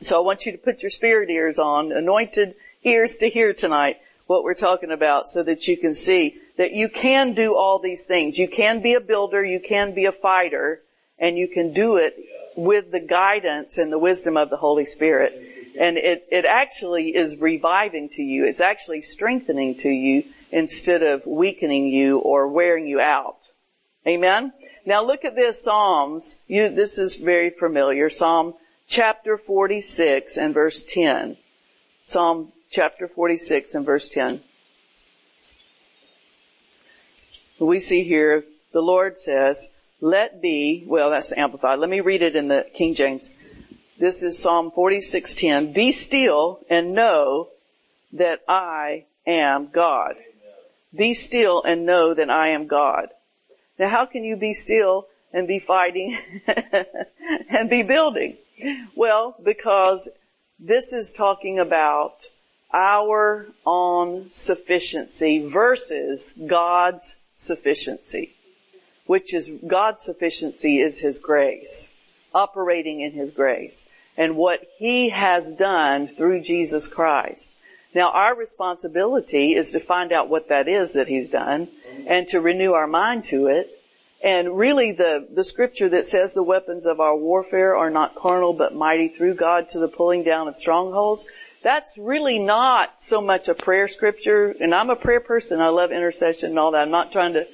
So 0.00 0.16
I 0.16 0.25
want 0.25 0.47
you 0.47 0.52
to 0.52 0.59
put 0.59 0.83
your 0.83 0.90
spirit 0.90 1.30
ears 1.30 1.59
on, 1.59 1.92
anointed 1.92 2.54
ears 2.85 3.16
to 3.16 3.28
hear 3.28 3.52
tonight 3.52 3.99
what 4.26 4.45
we're 4.45 4.54
talking 4.54 4.90
about 4.90 5.26
so 5.26 5.42
that 5.42 5.66
you 5.66 5.76
can 5.76 5.95
see 5.95 6.38
that 6.57 6.73
you 6.73 6.88
can 6.88 7.35
do 7.35 7.57
all 7.57 7.78
these 7.78 8.04
things. 8.04 8.37
You 8.37 8.49
can 8.49 8.83
be 8.83 8.95
a 8.95 9.00
builder, 9.00 9.45
you 9.45 9.61
can 9.61 9.95
be 9.95 10.04
a 10.04 10.12
fighter, 10.12 10.83
and 11.18 11.38
you 11.38 11.49
can 11.49 11.73
do 11.73 11.97
it 11.97 12.14
with 12.57 12.90
the 12.90 13.00
guidance 13.00 13.78
and 13.78 13.92
the 13.92 13.99
wisdom 13.99 14.37
of 14.37 14.50
the 14.50 14.57
Holy 14.57 14.85
Spirit. 14.85 15.33
And 15.78 15.97
it, 15.97 16.26
it 16.30 16.45
actually 16.45 17.14
is 17.14 17.37
reviving 17.37 18.09
to 18.11 18.23
you. 18.23 18.45
It's 18.45 18.61
actually 18.61 19.02
strengthening 19.02 19.76
to 19.76 19.88
you 19.88 20.25
instead 20.50 21.02
of 21.02 21.25
weakening 21.25 21.87
you 21.87 22.18
or 22.18 22.49
wearing 22.49 22.87
you 22.87 23.00
out. 23.00 23.38
Amen? 24.07 24.52
Now 24.85 25.04
look 25.04 25.25
at 25.25 25.37
this 25.37 25.62
Psalms. 25.62 26.37
You, 26.49 26.68
this 26.68 26.99
is 26.99 27.16
very 27.16 27.50
familiar. 27.50 28.11
Psalm 28.11 28.54
chapter 28.88 29.37
46 29.37 30.37
and 30.38 30.54
verse 30.54 30.83
10. 30.83 31.37
Psalm 32.04 32.52
chapter 32.71 33.07
46 33.07 33.75
and 33.75 33.87
verse 33.87 34.09
10. 34.09 34.40
We 37.61 37.80
see 37.80 38.02
here, 38.04 38.45
the 38.73 38.80
Lord 38.80 39.18
says, 39.18 39.68
let 40.00 40.40
be, 40.40 40.85
well 40.87 41.11
that's 41.11 41.33
amplified. 41.33 41.80
Let 41.80 41.90
me 41.90 42.00
read 42.00 42.23
it 42.23 42.35
in 42.35 42.49
the 42.49 42.66
King 42.73 42.95
James. 42.95 43.30
This 43.99 44.23
is 44.23 44.38
Psalm 44.38 44.71
46:10. 44.71 45.75
Be 45.75 45.90
still 45.90 46.61
and 46.71 46.95
know 46.95 47.49
that 48.12 48.42
I 48.49 49.07
am 49.26 49.71
God. 49.73 50.14
Be 50.95 51.14
still 51.14 51.64
and 51.64 51.85
know 51.85 52.14
that 52.14 52.30
I 52.30 52.50
am 52.50 52.68
God. 52.68 53.09
Now 53.76 53.88
how 53.88 54.07
can 54.07 54.23
you 54.23 54.37
be 54.37 54.54
still 54.54 55.09
and 55.33 55.49
be 55.49 55.59
fighting 55.59 56.16
and 57.50 57.68
be 57.68 57.83
building? 57.83 58.37
Well, 58.95 59.37
because 59.43 60.09
this 60.59 60.93
is 60.93 61.12
talking 61.12 61.59
about 61.59 62.27
our 62.73 63.47
own 63.65 64.31
sufficiency 64.31 65.47
versus 65.49 66.35
God's 66.47 67.17
sufficiency, 67.37 68.35
which 69.07 69.33
is 69.33 69.50
God's 69.67 70.05
sufficiency 70.05 70.81
is 70.81 71.00
His 71.00 71.19
grace, 71.19 71.95
operating 72.35 73.00
in 73.00 73.12
His 73.12 73.31
grace 73.31 73.87
and 74.17 74.37
what 74.37 74.69
He 74.79 75.11
has 75.11 75.53
done 75.53 76.09
through 76.09 76.43
Jesus 76.43 76.88
Christ. 76.88 77.53
Now 77.95 78.11
our 78.11 78.35
responsibility 78.35 79.55
is 79.55 79.71
to 79.71 79.81
find 79.81 80.12
out 80.12 80.29
what 80.29 80.49
that 80.49 80.69
is 80.69 80.93
that 80.93 81.09
He's 81.09 81.31
done 81.31 81.69
and 82.07 82.27
to 82.29 82.41
renew 82.41 82.73
our 82.73 82.88
mind 82.88 83.25
to 83.27 83.47
it. 83.47 83.77
And 84.22 84.58
really 84.58 84.92
the, 84.92 85.28
the 85.32 85.44
scripture 85.44 85.88
that 85.90 86.06
says 86.06 86.34
the 86.34 86.42
weapons 86.42 86.87
of 86.87 86.98
our 86.98 87.16
warfare 87.16 87.76
are 87.76 87.90
not 87.90 88.16
carnal 88.16 88.52
but 88.52 88.75
mighty 88.75 89.08
through 89.08 89.34
God 89.34 89.68
to 89.70 89.78
the 89.78 89.88
pulling 89.88 90.25
down 90.25 90.48
of 90.48 90.56
strongholds, 90.56 91.26
that's 91.62 91.96
really 91.98 92.38
not 92.38 93.02
so 93.02 93.20
much 93.20 93.48
a 93.48 93.54
prayer 93.54 93.88
scripture, 93.88 94.54
and 94.60 94.75
I'm 94.75 94.90
a 94.90 94.96
prayer 94.96 95.20
person, 95.20 95.60
I 95.60 95.68
love 95.68 95.92
intercession 95.92 96.50
and 96.50 96.58
all 96.58 96.72
that. 96.72 96.82
I'm 96.82 96.90
not 96.90 97.12
trying 97.12 97.34
to 97.34 97.46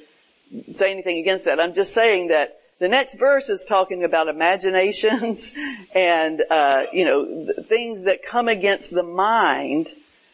say 0.75 0.91
anything 0.91 1.19
against 1.19 1.45
that. 1.45 1.59
I'm 1.59 1.73
just 1.73 1.93
saying 1.93 2.27
that 2.27 2.59
the 2.79 2.87
next 2.87 3.15
verse 3.15 3.49
is 3.49 3.65
talking 3.65 4.03
about 4.03 4.27
imaginations 4.27 5.53
and, 5.95 6.41
uh, 6.49 6.83
you 6.91 7.05
know, 7.05 7.53
things 7.63 8.03
that 8.03 8.23
come 8.23 8.47
against 8.47 8.91
the 8.91 9.03
mind, 9.03 9.89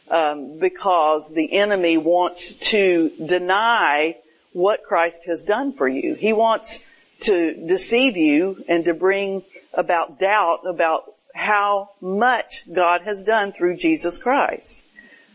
um, 0.10 0.60
because 0.60 1.32
the 1.32 1.54
enemy 1.54 1.98
wants 1.98 2.54
to 2.54 3.12
deny 3.26 4.18
what 4.54 4.84
Christ 4.84 5.26
has 5.26 5.44
done 5.44 5.74
for 5.74 5.88
you. 5.88 6.16
He 6.16 6.34
wants 6.34 6.80
to 7.22 7.54
deceive 7.68 8.18
you 8.18 8.64
and 8.68 8.86
to 8.86 8.94
bring 8.94 9.44
about 9.74 10.20
doubt 10.20 10.62
about 10.66 11.14
how 11.34 11.92
much 12.02 12.72
God 12.72 13.02
has 13.02 13.24
done 13.24 13.54
through 13.54 13.78
Jesus 13.78 14.18
Christ. 14.18 14.86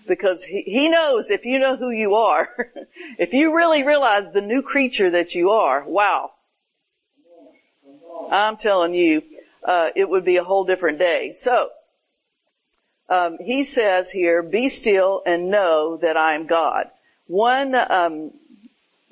Because 0.06 0.44
he, 0.44 0.62
he 0.62 0.88
knows 0.88 1.30
if 1.30 1.44
you 1.44 1.58
know 1.58 1.76
who 1.76 1.90
you 1.90 2.14
are, 2.14 2.49
if 3.18 3.32
you 3.32 3.56
really 3.56 3.82
realize 3.82 4.30
the 4.30 4.40
new 4.42 4.62
creature 4.62 5.11
that 5.11 5.35
you 5.35 5.50
are, 5.50 5.85
wow. 5.85 6.32
I'm 8.30 8.56
telling 8.56 8.94
you, 8.94 9.23
uh, 9.64 9.90
it 9.96 10.08
would 10.08 10.25
be 10.25 10.37
a 10.37 10.44
whole 10.44 10.64
different 10.64 10.99
day. 10.99 11.32
So, 11.35 11.70
um, 13.08 13.38
he 13.40 13.64
says 13.64 14.11
here, 14.11 14.42
"Be 14.42 14.68
still 14.68 15.23
and 15.25 15.50
know 15.50 15.96
that 15.99 16.16
I 16.16 16.35
am 16.35 16.46
God." 16.46 16.90
One 17.26 17.75
um, 17.75 18.32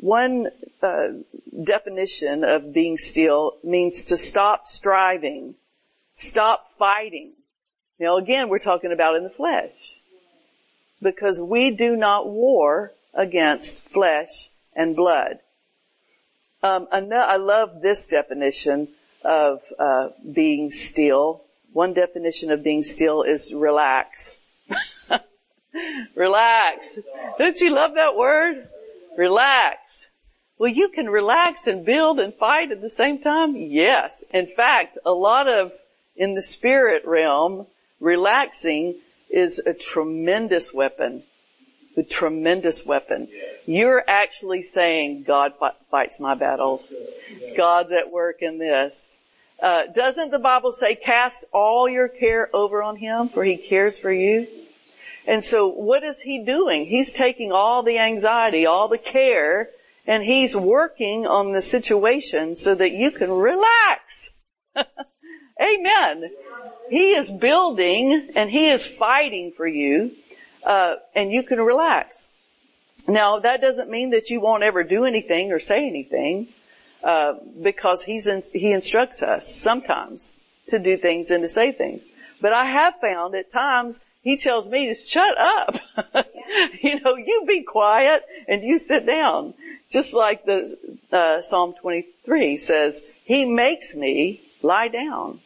one 0.05 0.49
uh, 0.83 1.07
definition 1.65 2.45
of 2.45 2.75
being 2.75 2.99
still 2.99 3.57
means 3.65 4.05
to 4.05 4.19
stop 4.19 4.67
striving, 4.67 5.55
stop 6.15 6.71
fighting. 6.79 7.33
Now 7.99 8.19
again, 8.19 8.51
we're 8.51 8.59
talking 8.59 8.93
about 8.93 9.17
in 9.17 9.23
the 9.23 9.31
flesh. 9.31 9.73
Because 11.01 11.41
we 11.41 11.71
do 11.71 11.97
not 11.97 12.29
war 12.29 12.93
against 13.15 13.79
flesh 13.79 14.51
and 14.77 14.95
blood. 14.95 15.39
Um, 16.63 16.87
I 16.93 17.37
love 17.37 17.81
this 17.81 18.07
definition 18.07 18.89
of 19.25 19.63
uh, 19.79 20.09
being 20.31 20.71
still. 20.71 21.45
One 21.73 21.95
definition 21.95 22.53
of 22.53 22.63
being 22.63 22.83
still 22.83 23.23
is 23.23 23.55
relax. 23.55 24.37
relax. 26.15 26.79
Don't 27.39 27.59
you 27.59 27.75
love 27.75 27.95
that 27.95 28.17
word? 28.17 28.69
Relax. 29.17 30.03
Well, 30.59 30.71
you 30.71 30.89
can 30.89 31.09
relax 31.09 31.67
and 31.67 31.85
build 31.85 32.21
and 32.21 32.33
fight 32.35 32.71
at 32.71 32.81
the 32.81 32.91
same 32.91 33.21
time? 33.21 33.57
Yes. 33.57 34.25
In 34.33 34.47
fact, 34.47 34.99
a 35.05 35.13
lot 35.13 35.49
of, 35.49 35.73
in 36.17 36.35
the 36.35 36.43
spirit 36.43 37.05
realm, 37.05 37.67
relaxing 38.01 38.97
is 39.31 39.59
a 39.59 39.75
tremendous 39.75 40.73
weapon. 40.73 41.25
A 41.97 42.03
tremendous 42.03 42.85
weapon. 42.85 43.29
You're 43.67 44.03
actually 44.07 44.63
saying, 44.63 45.25
God 45.27 45.53
fights 45.91 46.19
my 46.21 46.35
battles. 46.35 46.87
God's 47.57 47.93
at 47.93 48.11
work 48.11 48.43
in 48.43 48.59
this. 48.59 49.17
Uh, 49.63 49.85
doesn't 49.95 50.31
the 50.31 50.39
Bible 50.39 50.73
say, 50.73 50.97
cast 50.97 51.45
all 51.53 51.89
your 51.89 52.09
care 52.09 52.51
over 52.55 52.83
on 52.83 52.97
Him, 52.97 53.29
for 53.29 53.45
He 53.45 53.57
cares 53.57 53.97
for 53.97 54.13
you? 54.13 54.47
And 55.27 55.45
so 55.45 55.69
what 55.69 56.03
is 56.03 56.21
He 56.21 56.45
doing? 56.45 56.87
He's 56.87 57.13
taking 57.13 57.53
all 57.53 57.83
the 57.83 57.99
anxiety, 57.99 58.67
all 58.67 58.89
the 58.89 58.99
care, 58.99 59.71
and 60.07 60.23
He's 60.23 60.55
working 60.55 61.27
on 61.27 61.53
the 61.53 61.63
situation 61.63 62.57
so 62.57 62.75
that 62.75 62.93
you 62.93 63.11
can 63.11 63.31
relax. 63.31 64.31
Amen. 64.77 66.31
He 66.91 67.15
is 67.15 67.31
building 67.31 68.31
and 68.35 68.51
He 68.51 68.69
is 68.69 68.87
fighting 68.87 69.53
for 69.57 69.67
you, 69.67 70.13
uh, 70.65 70.97
and 71.15 71.33
you 71.33 71.43
can 71.43 71.61
relax. 71.61 72.27
Now 73.09 73.39
that 73.39 73.61
doesn't 73.61 73.91
mean 73.91 74.11
that 74.11 74.31
you 74.31 74.41
won't 74.41 74.63
ever 74.63 74.83
do 74.83 75.05
anything 75.05 75.53
or 75.53 75.61
say 75.61 75.87
anything, 75.87 76.49
uh, 77.03 77.35
because 77.63 78.03
He's 78.03 78.27
in, 78.27 78.43
He 78.53 78.73
instructs 78.73 79.23
us 79.23 79.55
sometimes 79.55 80.35
to 80.69 80.79
do 80.79 80.97
things 80.97 81.31
and 81.31 81.43
to 81.43 81.49
say 81.49 81.73
things. 81.73 82.03
But 82.41 82.53
I 82.53 82.67
have 82.67 82.95
found 83.01 83.35
at 83.35 83.51
times 83.51 84.03
He 84.25 84.39
tells 84.39 84.67
me 84.67 84.87
to 84.87 84.95
shut 84.95 85.39
up. 85.39 85.77
you 86.83 86.99
know, 87.01 87.15
you 87.15 87.45
be 87.47 87.63
quiet 87.63 88.25
and 88.49 88.63
you 88.63 88.79
sit 88.79 89.05
down. 89.05 89.53
Just 89.91 90.15
like 90.15 90.47
the 90.47 90.77
uh, 91.13 91.43
Psalm 91.43 91.75
23 91.81 92.57
says, 92.57 93.05
He 93.25 93.45
makes 93.45 93.95
me 93.95 94.41
lie 94.63 94.89
down 94.89 95.41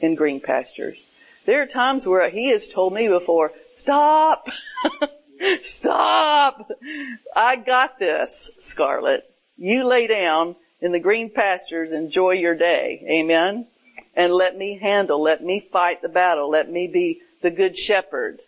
in 0.00 0.14
green 0.14 0.40
pastures. 0.40 0.96
There 1.44 1.60
are 1.60 1.66
times 1.66 2.06
where 2.06 2.30
he 2.30 2.50
has 2.50 2.68
told 2.68 2.94
me 2.94 3.08
before, 3.08 3.52
stop, 3.74 4.48
stop. 5.64 6.70
I 7.34 7.56
got 7.56 7.98
this, 7.98 8.50
Scarlett. 8.60 9.28
You 9.56 9.84
lay 9.84 10.06
down 10.06 10.54
in 10.80 10.92
the 10.92 11.00
green 11.00 11.30
pastures, 11.30 11.90
enjoy 11.90 12.32
your 12.32 12.54
day. 12.54 13.04
Amen. 13.10 13.66
And 14.16 14.32
let 14.32 14.56
me 14.56 14.78
handle, 14.78 15.22
let 15.22 15.44
me 15.44 15.60
fight 15.60 16.00
the 16.00 16.08
battle. 16.08 16.50
Let 16.50 16.70
me 16.70 16.86
be 16.86 17.20
the 17.42 17.50
good 17.50 17.76
shepherd 17.78 18.40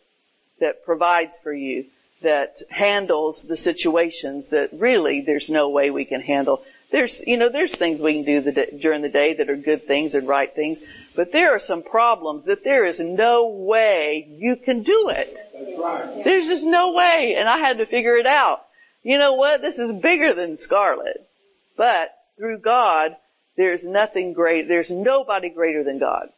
that 0.60 0.84
provides 0.84 1.38
for 1.38 1.52
you, 1.52 1.84
that 2.22 2.62
handles 2.70 3.44
the 3.44 3.56
situations 3.56 4.50
that 4.50 4.70
really 4.72 5.20
there's 5.20 5.50
no 5.50 5.68
way 5.68 5.90
we 5.90 6.04
can 6.04 6.22
handle. 6.22 6.64
There's, 6.90 7.22
you 7.26 7.36
know, 7.36 7.50
there's 7.50 7.74
things 7.74 8.00
we 8.00 8.14
can 8.14 8.24
do 8.24 8.40
the 8.40 8.52
day, 8.52 8.78
during 8.80 9.02
the 9.02 9.10
day 9.10 9.34
that 9.34 9.50
are 9.50 9.56
good 9.56 9.86
things 9.86 10.14
and 10.14 10.26
right 10.26 10.52
things, 10.52 10.82
but 11.14 11.32
there 11.32 11.54
are 11.54 11.60
some 11.60 11.82
problems 11.82 12.46
that 12.46 12.64
there 12.64 12.86
is 12.86 12.98
no 12.98 13.48
way 13.48 14.26
you 14.38 14.56
can 14.56 14.82
do 14.82 15.10
it. 15.10 15.36
Right. 15.78 16.24
There's 16.24 16.48
just 16.48 16.64
no 16.64 16.92
way, 16.92 17.36
and 17.38 17.46
I 17.46 17.58
had 17.58 17.78
to 17.78 17.86
figure 17.86 18.16
it 18.16 18.26
out. 18.26 18.62
You 19.02 19.18
know 19.18 19.34
what? 19.34 19.60
This 19.60 19.78
is 19.78 19.92
bigger 20.00 20.32
than 20.32 20.56
Scarlett, 20.56 21.28
but 21.76 22.10
through 22.38 22.60
God, 22.60 23.16
there's 23.58 23.84
nothing 23.84 24.32
great, 24.32 24.68
there's 24.68 24.88
nobody 24.88 25.50
greater 25.50 25.82
than 25.82 25.98
God. 25.98 26.30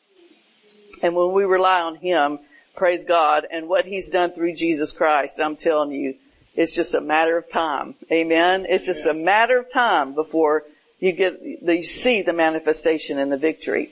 And 1.03 1.15
when 1.15 1.33
we 1.33 1.45
rely 1.45 1.83
on 1.83 1.97
Him, 1.97 2.39
praise 2.75 3.05
God, 3.05 3.47
and 3.49 3.69
what 3.69 3.85
He's 3.85 4.11
done 4.11 4.33
through 4.33 4.55
Jesus 4.55 4.91
Christ, 4.93 5.39
I'm 5.39 5.57
telling 5.57 5.93
you, 5.93 6.17
it's 6.57 6.75
just 6.75 6.95
a 6.95 7.01
matter 7.01 7.37
of 7.37 7.49
time. 7.51 7.95
Amen? 8.11 8.67
It's 8.69 8.87
just 8.87 9.07
a 9.07 9.15
matter 9.15 9.59
of 9.59 9.71
time 9.71 10.15
before 10.15 10.65
you 10.99 11.13
get, 11.13 11.41
you 11.43 11.85
see 11.85 12.23
the 12.23 12.33
manifestation 12.33 13.19
and 13.19 13.31
the 13.31 13.37
victory. 13.37 13.91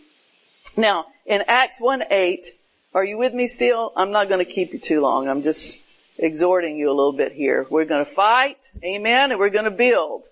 Now, 0.76 1.06
in 1.26 1.42
Acts 1.46 1.78
1-8, 1.80 2.46
are 2.94 3.04
you 3.04 3.18
with 3.18 3.34
me 3.34 3.46
still? 3.46 3.92
I'm 3.94 4.10
not 4.10 4.28
going 4.28 4.44
to 4.44 4.50
keep 4.50 4.72
you 4.72 4.78
too 4.78 5.02
long. 5.02 5.28
I'm 5.28 5.42
just 5.42 5.78
exhorting 6.18 6.78
you 6.78 6.88
a 6.88 6.96
little 6.96 7.12
bit 7.12 7.32
here. 7.32 7.66
We're 7.68 7.84
going 7.84 8.04
to 8.04 8.10
fight, 8.10 8.70
amen, 8.82 9.32
and 9.32 9.38
we're 9.38 9.50
going 9.50 9.66
to 9.66 9.70
build. 9.70 10.28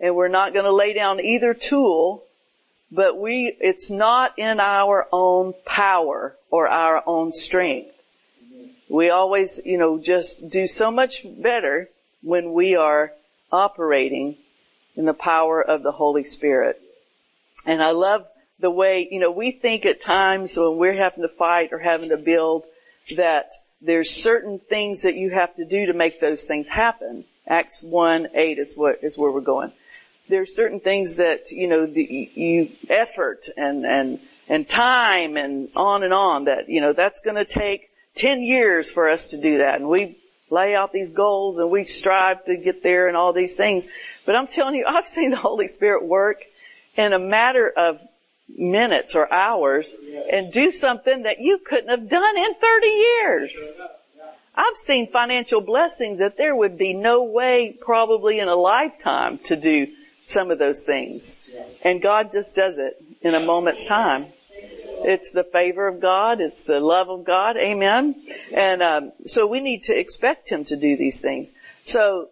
And 0.00 0.16
we're 0.16 0.26
not 0.26 0.52
going 0.52 0.64
to 0.64 0.72
lay 0.72 0.92
down 0.92 1.20
either 1.20 1.54
tool, 1.54 2.24
but 2.92 3.18
we, 3.18 3.56
it's 3.58 3.90
not 3.90 4.38
in 4.38 4.60
our 4.60 5.08
own 5.10 5.54
power 5.64 6.36
or 6.50 6.68
our 6.68 7.02
own 7.06 7.32
strength. 7.32 7.90
We 8.90 9.08
always, 9.08 9.62
you 9.64 9.78
know, 9.78 9.98
just 9.98 10.50
do 10.50 10.66
so 10.66 10.90
much 10.90 11.24
better 11.24 11.88
when 12.22 12.52
we 12.52 12.76
are 12.76 13.12
operating 13.50 14.36
in 14.94 15.06
the 15.06 15.14
power 15.14 15.62
of 15.62 15.82
the 15.82 15.90
Holy 15.90 16.24
Spirit. 16.24 16.78
And 17.64 17.82
I 17.82 17.92
love 17.92 18.26
the 18.60 18.70
way, 18.70 19.08
you 19.10 19.20
know, 19.20 19.30
we 19.30 19.52
think 19.52 19.86
at 19.86 20.02
times 20.02 20.58
when 20.58 20.76
we're 20.76 21.02
having 21.02 21.22
to 21.22 21.28
fight 21.28 21.70
or 21.72 21.78
having 21.78 22.10
to 22.10 22.18
build 22.18 22.64
that 23.16 23.52
there's 23.80 24.10
certain 24.10 24.58
things 24.58 25.02
that 25.02 25.16
you 25.16 25.30
have 25.30 25.56
to 25.56 25.64
do 25.64 25.86
to 25.86 25.94
make 25.94 26.20
those 26.20 26.44
things 26.44 26.68
happen. 26.68 27.24
Acts 27.46 27.82
1, 27.82 28.28
8 28.34 28.58
is 28.58 28.76
what, 28.76 29.02
is 29.02 29.16
where 29.16 29.30
we're 29.30 29.40
going. 29.40 29.72
There's 30.28 30.54
certain 30.54 30.80
things 30.80 31.16
that, 31.16 31.50
you 31.50 31.66
know, 31.66 31.86
the, 31.86 32.30
you, 32.34 32.70
effort 32.88 33.48
and, 33.56 33.84
and, 33.84 34.20
and 34.48 34.68
time 34.68 35.36
and 35.36 35.68
on 35.76 36.02
and 36.02 36.14
on 36.14 36.44
that, 36.44 36.68
you 36.68 36.80
know, 36.80 36.92
that's 36.92 37.20
gonna 37.20 37.44
take 37.44 37.90
10 38.16 38.42
years 38.42 38.90
for 38.90 39.08
us 39.08 39.28
to 39.28 39.40
do 39.40 39.58
that. 39.58 39.76
And 39.76 39.88
we 39.88 40.16
lay 40.50 40.74
out 40.74 40.92
these 40.92 41.10
goals 41.10 41.58
and 41.58 41.70
we 41.70 41.84
strive 41.84 42.44
to 42.44 42.56
get 42.56 42.82
there 42.82 43.08
and 43.08 43.16
all 43.16 43.32
these 43.32 43.56
things. 43.56 43.86
But 44.24 44.36
I'm 44.36 44.46
telling 44.46 44.74
you, 44.74 44.84
I've 44.88 45.06
seen 45.06 45.30
the 45.30 45.36
Holy 45.36 45.68
Spirit 45.68 46.04
work 46.04 46.42
in 46.96 47.12
a 47.12 47.18
matter 47.18 47.68
of 47.68 48.00
minutes 48.48 49.14
or 49.14 49.32
hours 49.32 49.96
and 50.30 50.52
do 50.52 50.72
something 50.72 51.22
that 51.22 51.40
you 51.40 51.58
couldn't 51.58 51.88
have 51.88 52.08
done 52.08 52.36
in 52.36 52.54
30 52.54 52.86
years. 52.86 53.72
I've 54.54 54.76
seen 54.76 55.10
financial 55.10 55.62
blessings 55.62 56.18
that 56.18 56.36
there 56.36 56.54
would 56.54 56.76
be 56.76 56.92
no 56.92 57.24
way 57.24 57.76
probably 57.80 58.38
in 58.38 58.48
a 58.48 58.54
lifetime 58.54 59.38
to 59.44 59.56
do 59.56 59.86
some 60.24 60.50
of 60.50 60.58
those 60.58 60.84
things. 60.84 61.36
And 61.82 62.02
God 62.02 62.32
just 62.32 62.56
does 62.56 62.78
it 62.78 63.02
in 63.20 63.34
a 63.34 63.40
moment's 63.40 63.86
time. 63.86 64.26
It's 65.04 65.32
the 65.32 65.44
favor 65.44 65.88
of 65.88 66.00
God. 66.00 66.40
It's 66.40 66.62
the 66.62 66.78
love 66.78 67.08
of 67.08 67.24
God. 67.24 67.56
Amen. 67.56 68.14
And 68.54 68.82
um, 68.82 69.12
so 69.26 69.46
we 69.46 69.60
need 69.60 69.84
to 69.84 69.98
expect 69.98 70.48
Him 70.48 70.64
to 70.66 70.76
do 70.76 70.96
these 70.96 71.20
things. 71.20 71.50
So 71.82 72.28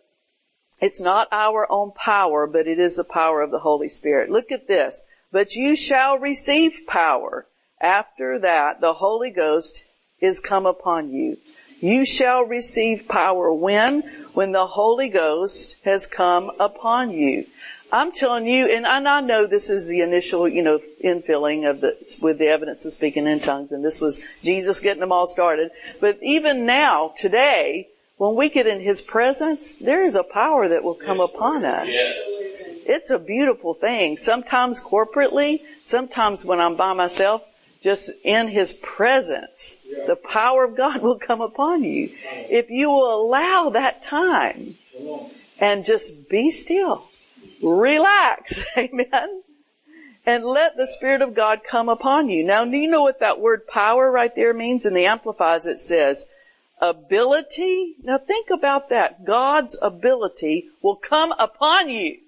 it's 0.81 1.01
not 1.01 1.29
our 1.33 1.67
own 1.71 1.91
power, 1.93 2.47
but 2.47 2.67
it 2.67 2.79
is 2.79 2.97
the 2.97 3.05
power 3.05 3.43
of 3.43 3.51
the 3.51 3.59
Holy 3.59 3.89
Spirit. 3.89 4.31
Look 4.31 4.53
at 4.53 4.69
this. 4.69 5.05
But 5.33 5.55
you 5.55 5.77
shall 5.77 6.19
receive 6.19 6.87
power. 6.87 7.47
After 7.81 8.39
that, 8.41 8.81
the 8.81 8.95
Holy 8.95 9.31
Ghost 9.31 9.85
is 10.21 10.41
come 10.41 10.67
upon 10.67 11.11
you. 11.11 11.39
You 11.81 12.05
shall 12.05 12.43
receive 12.43 13.09
power 13.09 13.53
when? 13.53 14.03
When 14.35 14.53
the 14.53 14.67
Holy 14.67 15.09
Ghost 15.09 15.77
has 15.85 16.07
come 16.07 16.51
upon 16.61 17.11
you. 17.11 17.47
I'm 17.93 18.13
telling 18.13 18.47
you, 18.47 18.67
and 18.67 18.87
I 18.87 19.21
know 19.21 19.47
this 19.47 19.71
is 19.71 19.87
the 19.87 20.01
initial, 20.01 20.49
you 20.49 20.63
know, 20.63 20.81
infilling 21.03 21.69
of 21.69 21.81
the, 21.81 21.97
with 22.21 22.39
the 22.39 22.47
evidence 22.47 22.85
of 22.85 22.93
speaking 22.93 23.27
in 23.27 23.41
tongues, 23.41 23.73
and 23.73 23.85
this 23.85 24.01
was 24.01 24.21
Jesus 24.43 24.81
getting 24.81 25.01
them 25.01 25.13
all 25.13 25.27
started. 25.27 25.71
But 26.01 26.19
even 26.23 26.67
now, 26.67 27.15
today, 27.19 27.89
when 28.17 28.37
we 28.37 28.49
get 28.49 28.67
in 28.67 28.81
His 28.81 29.03
presence, 29.03 29.73
there 29.73 30.05
is 30.05 30.15
a 30.15 30.23
power 30.23 30.69
that 30.69 30.85
will 30.85 30.95
come 30.95 31.21
upon 31.21 31.65
us. 31.65 31.89
It's 31.91 33.11
a 33.11 33.19
beautiful 33.19 33.75
thing. 33.75 34.19
Sometimes 34.19 34.81
corporately, 34.81 35.63
sometimes 35.85 36.45
when 36.45 36.61
I'm 36.61 36.77
by 36.77 36.93
myself, 36.93 37.43
just 37.83 38.11
in 38.25 38.49
His 38.49 38.73
presence, 38.73 39.77
the 40.07 40.17
power 40.17 40.65
of 40.65 40.77
God 40.77 41.03
will 41.03 41.19
come 41.19 41.41
upon 41.41 41.83
you. 41.83 42.11
If 42.25 42.71
you 42.71 42.89
will 42.89 43.23
allow 43.23 43.71
that 43.71 44.03
time 44.03 44.77
and 45.59 45.85
just 45.85 46.29
be 46.29 46.51
still 46.51 47.10
relax. 47.63 48.61
Amen. 48.77 49.43
And 50.27 50.45
let 50.45 50.77
the 50.77 50.87
Spirit 50.87 51.23
of 51.23 51.35
God 51.35 51.61
come 51.65 51.89
upon 51.89 52.29
you. 52.29 52.45
Now, 52.45 52.65
do 52.65 52.77
you 52.77 52.89
know 52.89 53.03
what 53.03 53.21
that 53.21 53.41
word 53.41 53.67
power 53.67 54.11
right 54.11 54.35
there 54.35 54.53
means? 54.53 54.85
In 54.85 54.95
the 54.95 55.07
Amplifies 55.07 55.67
it 55.67 55.81
says, 55.81 56.27
ability. 56.81 57.97
Now 58.03 58.19
think 58.19 58.51
about 58.51 58.91
that. 58.91 59.25
God's 59.25 59.79
ability 59.81 60.69
will 60.83 60.97
come 60.97 61.33
upon 61.33 61.89
you. 61.89 62.19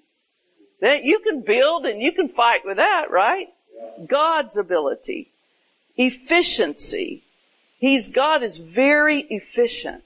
That 0.81 1.03
you 1.03 1.19
can 1.19 1.41
build 1.41 1.85
and 1.85 2.01
you 2.01 2.11
can 2.11 2.29
fight 2.29 2.65
with 2.65 2.77
that, 2.77 3.09
right? 3.09 3.47
God's 4.05 4.57
ability. 4.57 5.29
Efficiency. 5.95 7.23
He's, 7.79 8.09
God 8.09 8.43
is 8.43 8.57
very 8.57 9.19
efficient. 9.19 10.03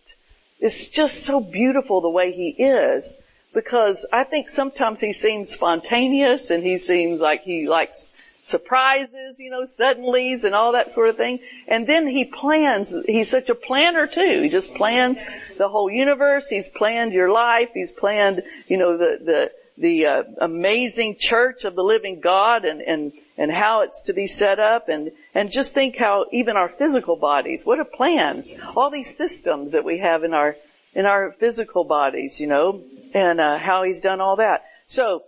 It's 0.59 0.89
just 0.89 1.23
so 1.23 1.39
beautiful 1.39 2.01
the 2.01 2.09
way 2.09 2.31
He 2.31 2.49
is 2.49 3.15
because 3.57 4.05
I 4.13 4.23
think 4.23 4.49
sometimes 4.49 5.01
he 5.01 5.13
seems 5.13 5.49
spontaneous 5.49 6.51
and 6.51 6.63
he 6.63 6.77
seems 6.77 7.19
like 7.19 7.41
he 7.41 7.67
likes 7.67 8.11
surprises, 8.43 9.39
you 9.39 9.49
know, 9.49 9.63
suddenlies 9.63 10.43
and 10.43 10.53
all 10.53 10.73
that 10.73 10.91
sort 10.91 11.09
of 11.09 11.17
thing. 11.17 11.39
And 11.67 11.87
then 11.87 12.05
he 12.05 12.23
plans, 12.23 12.93
he's 13.07 13.31
such 13.31 13.49
a 13.49 13.55
planner 13.55 14.05
too. 14.05 14.43
He 14.43 14.49
just 14.49 14.75
plans 14.75 15.23
the 15.57 15.69
whole 15.69 15.89
universe. 15.89 16.47
He's 16.47 16.69
planned 16.69 17.13
your 17.13 17.31
life. 17.31 17.69
He's 17.73 17.91
planned, 17.91 18.43
you 18.67 18.77
know, 18.77 18.95
the, 18.95 19.17
the, 19.25 19.51
the 19.75 20.05
uh, 20.05 20.23
amazing 20.39 21.15
church 21.17 21.65
of 21.65 21.73
the 21.73 21.83
living 21.83 22.19
God 22.19 22.63
and, 22.63 22.79
and, 22.79 23.11
and 23.39 23.51
how 23.51 23.81
it's 23.81 24.03
to 24.03 24.13
be 24.13 24.27
set 24.27 24.59
up 24.59 24.87
and, 24.87 25.11
and 25.33 25.49
just 25.49 25.73
think 25.73 25.95
how 25.95 26.27
even 26.31 26.57
our 26.57 26.69
physical 26.69 27.15
bodies, 27.15 27.65
what 27.65 27.79
a 27.79 27.85
plan. 27.85 28.45
All 28.75 28.91
these 28.91 29.17
systems 29.17 29.71
that 29.71 29.83
we 29.83 29.97
have 29.97 30.23
in 30.23 30.35
our, 30.35 30.55
in 30.93 31.07
our 31.07 31.31
physical 31.39 31.83
bodies, 31.83 32.39
you 32.39 32.45
know, 32.45 32.83
and 33.13 33.39
uh, 33.39 33.57
how 33.57 33.83
he's 33.83 34.01
done 34.01 34.21
all 34.21 34.37
that. 34.37 34.65
So 34.85 35.23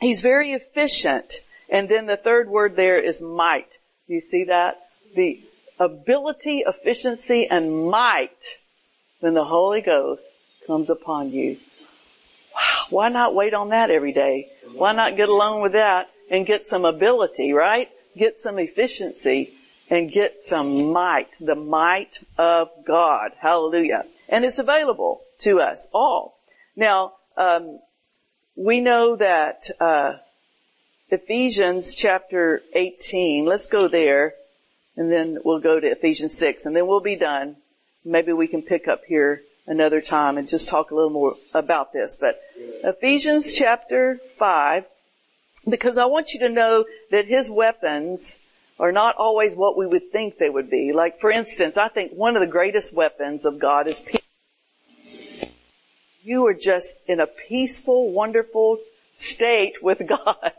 he's 0.00 0.20
very 0.20 0.52
efficient. 0.52 1.40
And 1.68 1.88
then 1.88 2.06
the 2.06 2.16
third 2.16 2.48
word 2.48 2.76
there 2.76 2.98
is 2.98 3.20
might. 3.20 3.70
Do 4.06 4.14
you 4.14 4.20
see 4.20 4.44
that? 4.44 4.88
The 5.14 5.40
ability, 5.78 6.64
efficiency, 6.66 7.46
and 7.50 7.88
might 7.90 8.30
when 9.20 9.34
the 9.34 9.44
Holy 9.44 9.82
Ghost 9.82 10.22
comes 10.66 10.90
upon 10.90 11.30
you. 11.30 11.58
Why 12.90 13.08
not 13.08 13.34
wait 13.34 13.54
on 13.54 13.70
that 13.70 13.90
every 13.90 14.12
day? 14.12 14.48
Why 14.74 14.92
not 14.92 15.16
get 15.16 15.28
along 15.28 15.62
with 15.62 15.72
that 15.72 16.08
and 16.30 16.46
get 16.46 16.66
some 16.66 16.84
ability, 16.84 17.52
right? 17.52 17.88
Get 18.16 18.38
some 18.38 18.58
efficiency 18.58 19.52
and 19.90 20.12
get 20.12 20.42
some 20.42 20.92
might, 20.92 21.28
the 21.40 21.54
might 21.54 22.18
of 22.36 22.70
God. 22.86 23.32
Hallelujah. 23.38 24.04
And 24.28 24.44
it's 24.44 24.58
available 24.58 25.22
to 25.40 25.60
us 25.60 25.88
all. 25.92 26.37
Now, 26.78 27.14
um, 27.36 27.80
we 28.54 28.80
know 28.80 29.16
that 29.16 29.68
uh, 29.80 30.18
Ephesians 31.08 31.92
chapter 31.92 32.62
18. 32.72 33.44
Let's 33.44 33.66
go 33.66 33.88
there, 33.88 34.34
and 34.96 35.10
then 35.10 35.38
we'll 35.44 35.58
go 35.58 35.80
to 35.80 35.90
Ephesians 35.90 36.36
6, 36.36 36.66
and 36.66 36.76
then 36.76 36.86
we'll 36.86 37.00
be 37.00 37.16
done. 37.16 37.56
Maybe 38.04 38.32
we 38.32 38.46
can 38.46 38.62
pick 38.62 38.86
up 38.86 39.02
here 39.08 39.42
another 39.66 40.00
time 40.00 40.38
and 40.38 40.48
just 40.48 40.68
talk 40.68 40.92
a 40.92 40.94
little 40.94 41.10
more 41.10 41.34
about 41.52 41.92
this. 41.92 42.16
But 42.16 42.40
Ephesians 42.84 43.56
chapter 43.56 44.20
5, 44.38 44.84
because 45.68 45.98
I 45.98 46.04
want 46.04 46.32
you 46.32 46.38
to 46.38 46.48
know 46.48 46.84
that 47.10 47.26
his 47.26 47.50
weapons 47.50 48.38
are 48.78 48.92
not 48.92 49.16
always 49.16 49.56
what 49.56 49.76
we 49.76 49.88
would 49.88 50.12
think 50.12 50.38
they 50.38 50.48
would 50.48 50.70
be. 50.70 50.92
Like 50.92 51.20
for 51.20 51.32
instance, 51.32 51.76
I 51.76 51.88
think 51.88 52.12
one 52.12 52.36
of 52.36 52.40
the 52.40 52.46
greatest 52.46 52.94
weapons 52.94 53.44
of 53.44 53.58
God 53.58 53.88
is 53.88 53.98
peace 53.98 54.20
you 56.28 56.46
are 56.46 56.54
just 56.54 57.00
in 57.06 57.20
a 57.20 57.26
peaceful, 57.26 58.12
wonderful 58.12 58.78
state 59.16 59.82
with 59.82 60.06
God. 60.06 60.52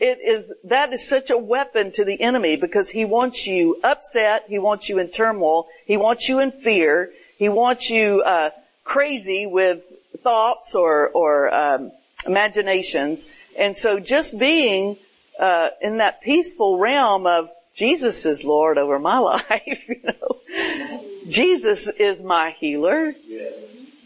It 0.00 0.18
is, 0.24 0.52
that 0.64 0.92
is 0.92 1.06
such 1.06 1.30
a 1.30 1.36
weapon 1.36 1.90
to 1.92 2.04
the 2.04 2.20
enemy 2.20 2.56
because 2.56 2.88
he 2.88 3.04
wants 3.04 3.44
you 3.44 3.80
upset, 3.82 4.44
he 4.46 4.60
wants 4.60 4.88
you 4.88 5.00
in 5.00 5.08
turmoil, 5.08 5.66
he 5.84 5.96
wants 5.96 6.28
you 6.28 6.38
in 6.38 6.52
fear, 6.52 7.12
he 7.38 7.48
wants 7.48 7.90
you, 7.90 8.22
uh, 8.22 8.50
crazy 8.84 9.46
with 9.46 9.82
thoughts 10.22 10.76
or, 10.76 11.08
or, 11.08 11.52
um, 11.52 11.90
imaginations. 12.24 13.28
And 13.58 13.76
so 13.76 13.98
just 13.98 14.38
being, 14.38 14.96
uh, 15.40 15.70
in 15.80 15.96
that 15.96 16.20
peaceful 16.20 16.78
realm 16.78 17.26
of 17.26 17.50
Jesus 17.74 18.24
is 18.24 18.44
Lord 18.44 18.78
over 18.78 19.00
my 19.00 19.18
life, 19.18 19.88
you 19.88 20.00
know. 20.04 21.04
Jesus 21.26 21.88
is 21.88 22.22
my 22.22 22.54
healer. 22.60 23.14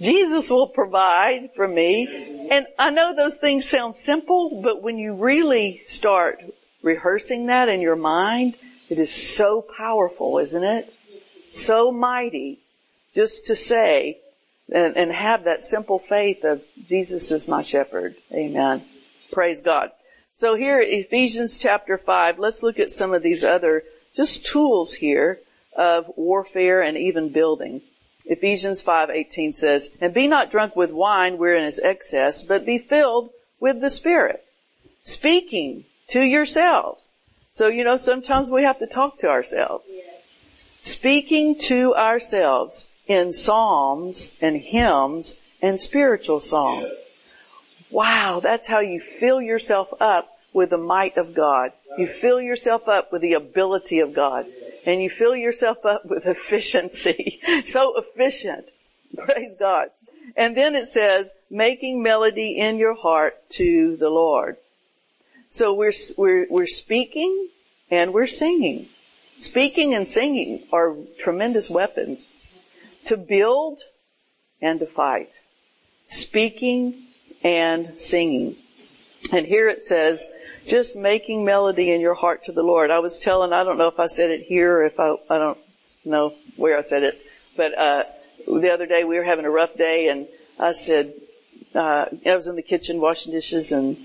Jesus 0.01 0.51
will 0.51 0.69
provide 0.69 1.51
for 1.55 1.67
me. 1.67 2.49
And 2.51 2.67
I 2.79 2.91
know 2.91 3.15
those 3.15 3.39
things 3.39 3.69
sound 3.69 3.97
simple, 3.97 4.61
but 4.63 4.83
when 4.83 4.99
you 4.99 5.15
really 5.15 5.81
start 5.85 6.43
rehearsing 6.83 7.47
that 7.47 7.69
in 7.69 7.81
your 7.81 7.97
mind, 7.97 8.55
it 8.89 8.99
is 8.99 9.13
so 9.13 9.63
powerful, 9.77 10.39
isn't 10.39 10.65
it? 10.65 10.93
So 11.53 11.91
mighty 11.91 12.61
just 13.15 13.47
to 13.47 13.57
say 13.57 14.19
and, 14.73 14.97
and 14.97 15.13
have 15.13 15.45
that 15.45 15.65
simple 15.65 15.99
faith 15.99 16.45
of 16.45 16.63
Jesus 16.89 17.31
is 17.31 17.49
my 17.49 17.63
shepherd. 17.63 18.15
Amen. 18.33 18.83
Praise 19.33 19.61
God. 19.61 19.91
So 20.37 20.55
here, 20.55 20.81
Ephesians 20.81 21.59
chapter 21.59 21.97
5, 21.97 22.39
let's 22.39 22.63
look 22.63 22.79
at 22.79 22.91
some 22.91 23.15
of 23.15 23.23
these 23.23 23.43
other 23.43 23.85
just 24.15 24.47
tools 24.47 24.93
here 24.93 25.41
of 25.75 26.11
warfare 26.17 26.83
and 26.83 26.97
even 26.97 27.31
building. 27.31 27.81
Ephesians 28.27 28.81
5:18 28.81 29.55
says, 29.55 29.91
"And 30.01 30.13
be 30.13 30.27
not 30.27 30.51
drunk 30.51 30.75
with 30.75 30.91
wine 30.91 31.39
wherein 31.39 31.65
is 31.65 31.79
excess, 31.79 32.43
but 32.43 32.67
be 32.67 32.79
filled 32.79 33.31
with 33.61 33.81
the 33.81 33.91
Spirit, 33.91 34.45
speaking 35.03 35.85
to 36.09 36.23
yourselves." 36.23 37.07
So 37.53 37.69
you 37.69 37.85
know 37.85 37.97
sometimes 37.97 38.51
we 38.51 38.65
have 38.65 38.79
to 38.81 38.87
talk 38.87 39.19
to 39.21 39.29
ourselves. 39.29 39.89
Yes. 39.89 40.05
Speaking 40.81 41.55
to 41.61 41.95
ourselves 41.95 42.89
in 43.07 43.33
psalms 43.33 44.35
and 44.41 44.57
hymns 44.57 45.37
and 45.63 45.81
spiritual 45.81 46.41
songs. 46.41 46.89
Yes. 46.89 46.99
Wow, 47.91 48.41
that's 48.41 48.67
how 48.67 48.81
you 48.81 49.01
fill 49.01 49.41
yourself 49.41 49.89
up 50.01 50.39
with 50.53 50.71
the 50.71 50.77
might 50.77 51.17
of 51.17 51.35
God. 51.35 51.73
You 51.97 52.07
fill 52.07 52.41
yourself 52.41 52.89
up 52.89 53.13
with 53.13 53.23
the 53.23 53.35
ability 53.35 54.01
of 54.01 54.13
God. 54.13 54.47
And 54.87 55.03
you 55.03 55.11
fill 55.11 55.37
yourself 55.37 55.85
up 55.85 56.07
with 56.07 56.27
efficiency. 56.27 57.41
so 57.67 57.99
efficient. 57.99 58.67
Praise 59.17 59.55
God. 59.59 59.89
And 60.37 60.57
then 60.57 60.75
it 60.75 60.89
says, 60.89 61.35
making 61.51 62.03
melody 62.03 62.57
in 62.59 62.79
your 62.79 62.95
heart 62.95 63.51
to 63.51 63.97
the 63.97 64.09
Lord. 64.09 64.57
So 65.51 65.75
we're, 65.75 65.93
we're, 66.17 66.47
we're 66.49 66.67
speaking 66.67 67.49
and 67.91 68.13
we're 68.13 68.27
singing. 68.27 68.89
Speaking 69.39 69.95
and 69.95 70.09
singing 70.09 70.63
are 70.73 70.95
tremendous 71.19 71.69
weapons 71.69 72.31
to 73.07 73.17
build 73.17 73.83
and 74.61 74.81
to 74.81 74.87
fight. 74.87 75.31
Speaking 76.07 77.05
and 77.43 78.01
singing. 78.01 78.57
And 79.33 79.47
here 79.47 79.69
it 79.69 79.85
says, 79.85 80.25
just 80.67 80.97
making 80.97 81.45
melody 81.45 81.91
in 81.93 82.01
your 82.01 82.15
heart 82.15 82.45
to 82.45 82.53
the 82.53 82.63
Lord. 82.63 82.91
I 82.91 82.99
was 82.99 83.21
telling, 83.21 83.53
I 83.53 83.65
don't 83.65 83.79
know 83.79 83.89
if 83.89 84.01
I 84.01 84.07
said 84.07 84.31
it 84.31 84.43
here 84.43 84.79
or 84.79 84.85
if 84.85 84.99
I, 84.99 85.15
I 85.31 85.39
don't 85.39 85.59
know 86.05 86.35
where 86.57 86.77
I 86.77 86.83
said 86.83 87.03
it, 87.03 87.21
but, 87.57 87.77
uh, 87.77 88.05
the 88.47 88.71
other 88.73 88.87
day 88.87 89.05
we 89.05 89.17
were 89.17 89.25
having 89.25 89.45
a 89.45 89.51
rough 89.51 89.77
day 89.77 90.09
and 90.09 90.29
I 90.59 90.73
said, 90.73 91.13
uh, 91.75 92.07
I 92.25 92.35
was 92.35 92.47
in 92.47 92.57
the 92.57 92.63
kitchen 92.63 93.01
washing 93.01 93.33
dishes 93.33 93.73
and 93.73 93.97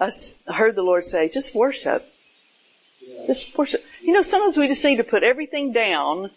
I 0.00 0.10
heard 0.46 0.74
the 0.74 0.82
Lord 0.82 1.04
say, 1.04 1.28
just 1.28 1.54
worship. 1.54 2.06
Just 3.26 3.56
worship. 3.56 3.84
You 4.02 4.12
know, 4.12 4.22
sometimes 4.22 4.56
we 4.56 4.68
just 4.68 4.84
need 4.84 4.96
to 4.96 5.04
put 5.04 5.22
everything 5.22 5.72
down 5.72 6.30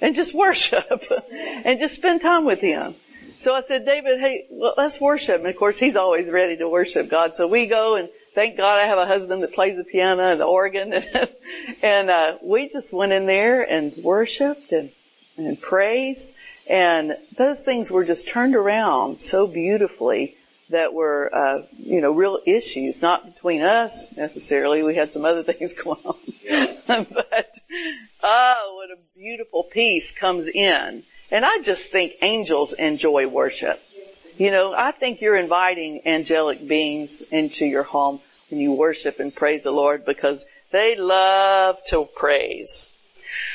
and 0.00 0.14
just 0.14 0.34
worship 0.34 1.02
and 1.32 1.78
just 1.78 1.94
spend 1.94 2.20
time 2.20 2.44
with 2.44 2.60
Him. 2.60 2.94
So 3.38 3.54
I 3.54 3.60
said, 3.60 3.84
David, 3.84 4.18
hey, 4.18 4.46
let's 4.50 5.00
worship. 5.00 5.36
And 5.36 5.46
of 5.46 5.56
course, 5.56 5.78
he's 5.78 5.96
always 5.96 6.30
ready 6.30 6.56
to 6.56 6.68
worship 6.68 7.08
God. 7.08 7.34
So 7.34 7.46
we 7.46 7.66
go 7.66 7.96
and 7.96 8.08
thank 8.36 8.58
God 8.58 8.78
I 8.78 8.86
have 8.86 8.98
a 8.98 9.06
husband 9.06 9.42
that 9.42 9.54
plays 9.54 9.78
the 9.78 9.84
piano 9.84 10.30
and 10.30 10.38
the 10.38 10.44
organ. 10.44 10.92
And, 10.92 11.28
and 11.82 12.10
uh, 12.10 12.36
we 12.42 12.68
just 12.68 12.92
went 12.92 13.12
in 13.12 13.26
there 13.26 13.62
and 13.62 13.96
worshiped 13.96 14.70
and, 14.72 14.90
and 15.38 15.60
praised. 15.60 16.32
And 16.68 17.16
those 17.36 17.62
things 17.62 17.90
were 17.90 18.04
just 18.04 18.28
turned 18.28 18.54
around 18.54 19.20
so 19.20 19.46
beautifully 19.46 20.36
that 20.68 20.92
were, 20.92 21.34
uh, 21.34 21.62
you 21.78 22.00
know, 22.02 22.12
real 22.12 22.40
issues, 22.44 23.00
not 23.00 23.24
between 23.34 23.62
us 23.62 24.14
necessarily. 24.16 24.82
We 24.82 24.94
had 24.94 25.12
some 25.12 25.24
other 25.24 25.42
things 25.52 25.72
going 25.72 26.00
on. 26.04 26.16
but, 26.86 27.54
oh, 28.22 28.72
what 28.76 28.90
a 28.90 29.00
beautiful 29.18 29.62
peace 29.62 30.12
comes 30.12 30.46
in 30.46 31.04
and 31.30 31.44
I 31.44 31.60
just 31.62 31.90
think 31.90 32.14
angels 32.22 32.72
enjoy 32.74 33.26
worship. 33.26 33.82
You 34.38 34.50
know, 34.50 34.74
I 34.76 34.92
think 34.92 35.22
you're 35.22 35.36
inviting 35.36 36.02
angelic 36.06 36.68
beings 36.68 37.22
into 37.32 37.64
your 37.64 37.82
home 37.82 38.20
when 38.50 38.60
you 38.60 38.72
worship 38.72 39.20
and 39.20 39.34
praise 39.34 39.64
the 39.64 39.70
Lord 39.70 40.04
because 40.04 40.46
they 40.70 40.94
love 40.96 41.78
to 41.88 42.08
praise. 42.16 42.90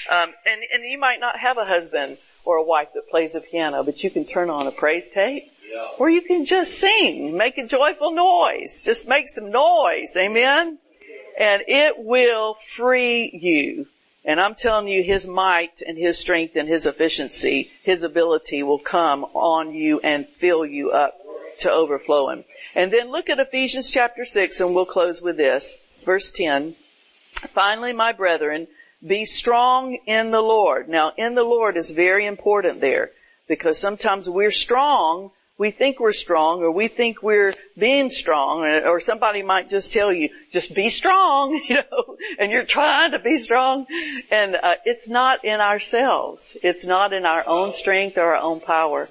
Um, 0.09 0.33
and, 0.45 0.61
and 0.73 0.83
you 0.83 0.99
might 0.99 1.19
not 1.19 1.39
have 1.39 1.57
a 1.57 1.65
husband 1.65 2.17
or 2.45 2.57
a 2.57 2.63
wife 2.63 2.89
that 2.95 3.09
plays 3.09 3.33
the 3.33 3.41
piano, 3.41 3.83
but 3.83 4.03
you 4.03 4.09
can 4.09 4.25
turn 4.25 4.49
on 4.49 4.67
a 4.67 4.71
praise 4.71 5.09
tape. 5.09 5.51
Yeah. 5.69 5.87
Or 5.97 6.09
you 6.09 6.21
can 6.21 6.45
just 6.45 6.79
sing, 6.79 7.37
make 7.37 7.57
a 7.57 7.65
joyful 7.65 8.11
noise. 8.11 8.83
Just 8.83 9.07
make 9.07 9.27
some 9.29 9.51
noise. 9.51 10.15
Amen? 10.17 10.77
And 11.39 11.63
it 11.67 11.95
will 11.97 12.55
free 12.55 13.29
you 13.33 13.87
and 14.23 14.39
I'm 14.39 14.53
telling 14.53 14.87
you, 14.87 15.03
His 15.03 15.27
might 15.27 15.81
and 15.85 15.97
His 15.97 16.19
strength 16.19 16.55
and 16.55 16.67
His 16.67 16.85
efficiency, 16.85 17.71
His 17.83 18.03
ability 18.03 18.61
will 18.63 18.79
come 18.79 19.23
on 19.33 19.73
you 19.73 19.99
and 20.01 20.27
fill 20.27 20.65
you 20.65 20.91
up 20.91 21.20
to 21.61 21.71
overflowing. 21.71 22.43
And 22.75 22.91
then 22.91 23.11
look 23.11 23.29
at 23.29 23.39
Ephesians 23.39 23.91
chapter 23.91 24.25
6 24.25 24.59
and 24.59 24.75
we'll 24.75 24.85
close 24.85 25.21
with 25.21 25.37
this. 25.37 25.77
Verse 26.05 26.31
10. 26.31 26.75
Finally, 27.31 27.93
my 27.93 28.11
brethren, 28.11 28.67
be 29.05 29.25
strong 29.25 29.97
in 30.05 30.31
the 30.31 30.41
Lord. 30.41 30.87
Now, 30.87 31.13
in 31.17 31.35
the 31.35 31.43
Lord 31.43 31.77
is 31.77 31.89
very 31.89 32.25
important 32.25 32.81
there 32.81 33.11
because 33.47 33.79
sometimes 33.79 34.29
we're 34.29 34.51
strong 34.51 35.31
we 35.61 35.69
think 35.69 35.99
we're 35.99 36.11
strong 36.11 36.63
or 36.63 36.71
we 36.71 36.87
think 36.87 37.21
we're 37.21 37.53
being 37.77 38.09
strong 38.09 38.63
or 38.63 38.99
somebody 38.99 39.43
might 39.43 39.69
just 39.69 39.93
tell 39.93 40.11
you, 40.11 40.29
just 40.51 40.73
be 40.73 40.89
strong, 40.89 41.53
you 41.69 41.75
know, 41.75 42.17
and 42.39 42.51
you're 42.51 42.65
trying 42.65 43.11
to 43.11 43.19
be 43.19 43.37
strong. 43.37 43.85
And 44.31 44.55
uh, 44.55 44.73
it's 44.85 45.07
not 45.07 45.45
in 45.45 45.59
ourselves. 45.61 46.57
It's 46.63 46.83
not 46.83 47.13
in 47.13 47.27
our 47.27 47.47
own 47.47 47.73
strength 47.73 48.17
or 48.17 48.33
our 48.33 48.41
own 48.41 48.59
power. 48.59 49.07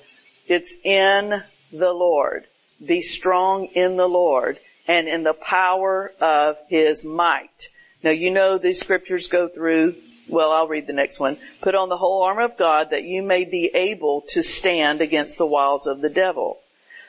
It's 0.48 0.76
in 0.82 1.40
the 1.72 1.92
Lord. 1.92 2.46
Be 2.84 3.02
strong 3.02 3.66
in 3.66 3.96
the 3.96 4.08
Lord 4.08 4.58
and 4.86 5.08
in 5.08 5.22
the 5.22 5.34
power 5.34 6.12
of 6.20 6.56
His 6.68 7.04
might. 7.04 7.68
Now 8.02 8.10
you 8.10 8.30
know 8.30 8.58
these 8.58 8.80
scriptures 8.80 9.28
go 9.28 9.48
through 9.48 9.94
well, 10.30 10.52
I'll 10.52 10.68
read 10.68 10.86
the 10.86 10.92
next 10.92 11.18
one. 11.18 11.36
Put 11.60 11.74
on 11.74 11.88
the 11.88 11.96
whole 11.96 12.22
armor 12.22 12.42
of 12.42 12.56
God 12.56 12.90
that 12.90 13.04
you 13.04 13.22
may 13.22 13.44
be 13.44 13.66
able 13.74 14.22
to 14.28 14.42
stand 14.42 15.00
against 15.00 15.38
the 15.38 15.46
wiles 15.46 15.86
of 15.86 16.00
the 16.00 16.08
devil. 16.08 16.58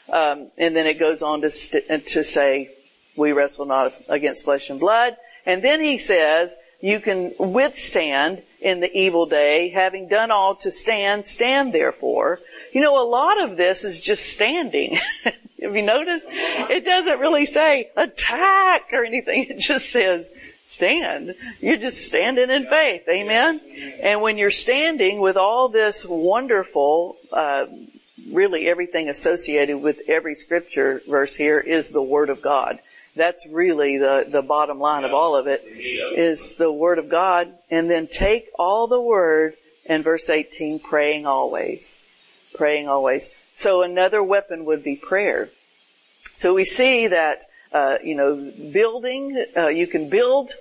Um, 0.10 0.48
and 0.58 0.76
then 0.76 0.88
it 0.88 1.00
goes 1.00 1.22
on 1.22 1.42
to, 1.42 1.50
st- 1.50 2.08
to 2.08 2.24
say, 2.24 2.72
we 3.16 3.32
wrestle 3.32 3.66
not 3.66 3.94
against 4.10 4.44
flesh 4.44 4.70
and 4.70 4.80
blood. 4.80 5.16
And 5.46 5.64
then 5.64 5.82
he 5.82 5.98
says, 5.98 6.58
you 6.82 7.00
can 7.00 7.34
withstand 7.38 8.42
in 8.60 8.80
the 8.80 8.92
evil 8.96 9.26
day, 9.26 9.70
having 9.70 10.08
done 10.08 10.32
all 10.32 10.56
to 10.56 10.72
stand, 10.72 11.26
stand 11.26 11.74
therefore. 11.74 12.40
You 12.72 12.82
know, 12.82 13.02
a 13.02 13.08
lot 13.08 13.42
of 13.42 13.58
this 13.58 13.86
is 13.86 14.00
just 14.00 14.32
standing. 14.32 15.00
Have 15.62 15.76
you 15.76 15.82
noticed? 15.82 16.26
It 16.30 16.86
doesn't 16.86 17.20
really 17.20 17.46
say 17.46 17.92
attack 17.96 18.90
or 18.94 19.06
anything. 19.06 19.48
It 19.50 19.60
just 19.60 19.92
says 19.92 20.32
stand. 20.66 21.36
You're 21.60 21.78
just 21.78 22.08
standing 22.08 22.50
in 22.50 22.66
faith. 22.68 23.04
Amen? 23.08 23.60
And 24.02 24.22
when 24.22 24.38
you're 24.38 24.52
standing 24.52 25.20
with 25.20 25.38
all 25.38 25.70
this 25.70 26.06
wonderful, 26.06 27.18
uh, 27.32 27.66
really 28.32 28.68
everything 28.70 29.10
associated 29.10 29.78
with 29.78 30.00
every 30.08 30.36
scripture 30.36 31.02
verse 31.08 31.36
here 31.36 31.60
is 31.60 31.90
the 31.90 32.02
Word 32.02 32.30
of 32.30 32.42
God. 32.42 32.80
That's 33.16 33.46
really 33.46 33.98
the, 33.98 34.26
the 34.28 34.42
bottom 34.42 34.80
line 34.80 35.04
of 35.04 35.14
all 35.14 35.36
of 35.36 35.48
it 35.48 35.64
is 35.66 36.56
the 36.56 36.72
Word 36.72 36.98
of 36.98 37.10
God 37.10 37.54
and 37.70 37.90
then 37.90 38.08
take 38.08 38.48
all 38.58 38.88
the 38.88 39.02
Word 39.02 39.56
and 39.86 40.04
verse 40.04 40.30
18, 40.30 40.80
praying 40.80 41.26
always. 41.26 41.98
Praying 42.56 42.88
always. 42.88 43.32
So 43.54 43.82
another 43.82 44.24
weapon 44.24 44.66
would 44.66 44.84
be 44.84 44.96
prayer. 44.96 45.50
So 46.36 46.54
we 46.54 46.66
see 46.66 47.08
that 47.08 47.44
uh, 47.72 47.98
you 48.04 48.16
know, 48.16 48.52
building, 48.72 49.46
uh, 49.56 49.68
you 49.68 49.88
can 49.88 50.10
build 50.10 50.52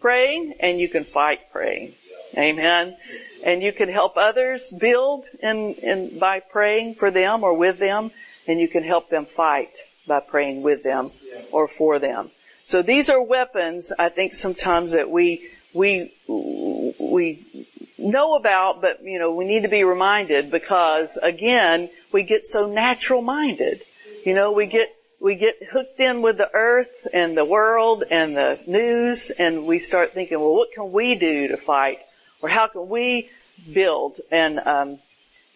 praying 0.00 0.54
and 0.60 0.80
you 0.80 0.88
can 0.88 1.04
fight 1.04 1.52
praying. 1.52 1.94
Amen. 2.36 2.96
And 3.44 3.62
you 3.62 3.72
can 3.72 3.88
help 3.88 4.16
others 4.16 4.70
build 4.70 5.26
in, 5.42 5.74
in, 5.74 6.18
by 6.18 6.40
praying 6.40 6.94
for 6.94 7.10
them 7.10 7.44
or 7.44 7.54
with 7.54 7.78
them, 7.78 8.10
and 8.48 8.58
you 8.58 8.68
can 8.68 8.82
help 8.82 9.10
them 9.10 9.26
fight 9.26 9.70
by 10.06 10.20
praying 10.20 10.62
with 10.62 10.82
them 10.82 11.10
or 11.52 11.68
for 11.68 11.98
them. 11.98 12.30
So 12.64 12.80
these 12.80 13.10
are 13.10 13.22
weapons, 13.22 13.92
I 13.98 14.08
think 14.08 14.34
sometimes 14.34 14.92
that 14.92 15.10
we, 15.10 15.48
we, 15.74 16.14
we 16.26 17.66
know 18.04 18.36
about, 18.36 18.80
but 18.80 19.02
you 19.02 19.18
know, 19.18 19.34
we 19.34 19.44
need 19.44 19.62
to 19.62 19.68
be 19.68 19.84
reminded 19.84 20.50
because 20.50 21.16
again, 21.16 21.90
we 22.12 22.22
get 22.22 22.44
so 22.44 22.66
natural 22.66 23.22
minded. 23.22 23.82
You 24.24 24.34
know, 24.34 24.52
we 24.52 24.66
get 24.66 24.94
we 25.24 25.36
get 25.36 25.56
hooked 25.72 25.98
in 26.00 26.20
with 26.20 26.36
the 26.36 26.50
earth 26.52 27.06
and 27.12 27.34
the 27.34 27.44
world 27.46 28.04
and 28.10 28.36
the 28.36 28.60
news 28.66 29.30
and 29.30 29.66
we 29.66 29.78
start 29.78 30.12
thinking, 30.12 30.38
well, 30.38 30.54
what 30.54 30.72
can 30.72 30.92
we 30.92 31.14
do 31.14 31.48
to 31.48 31.56
fight? 31.56 32.00
Or 32.42 32.48
how 32.50 32.66
can 32.66 32.90
we 32.90 33.30
build? 33.72 34.20
And, 34.30 34.58
um, 34.60 34.98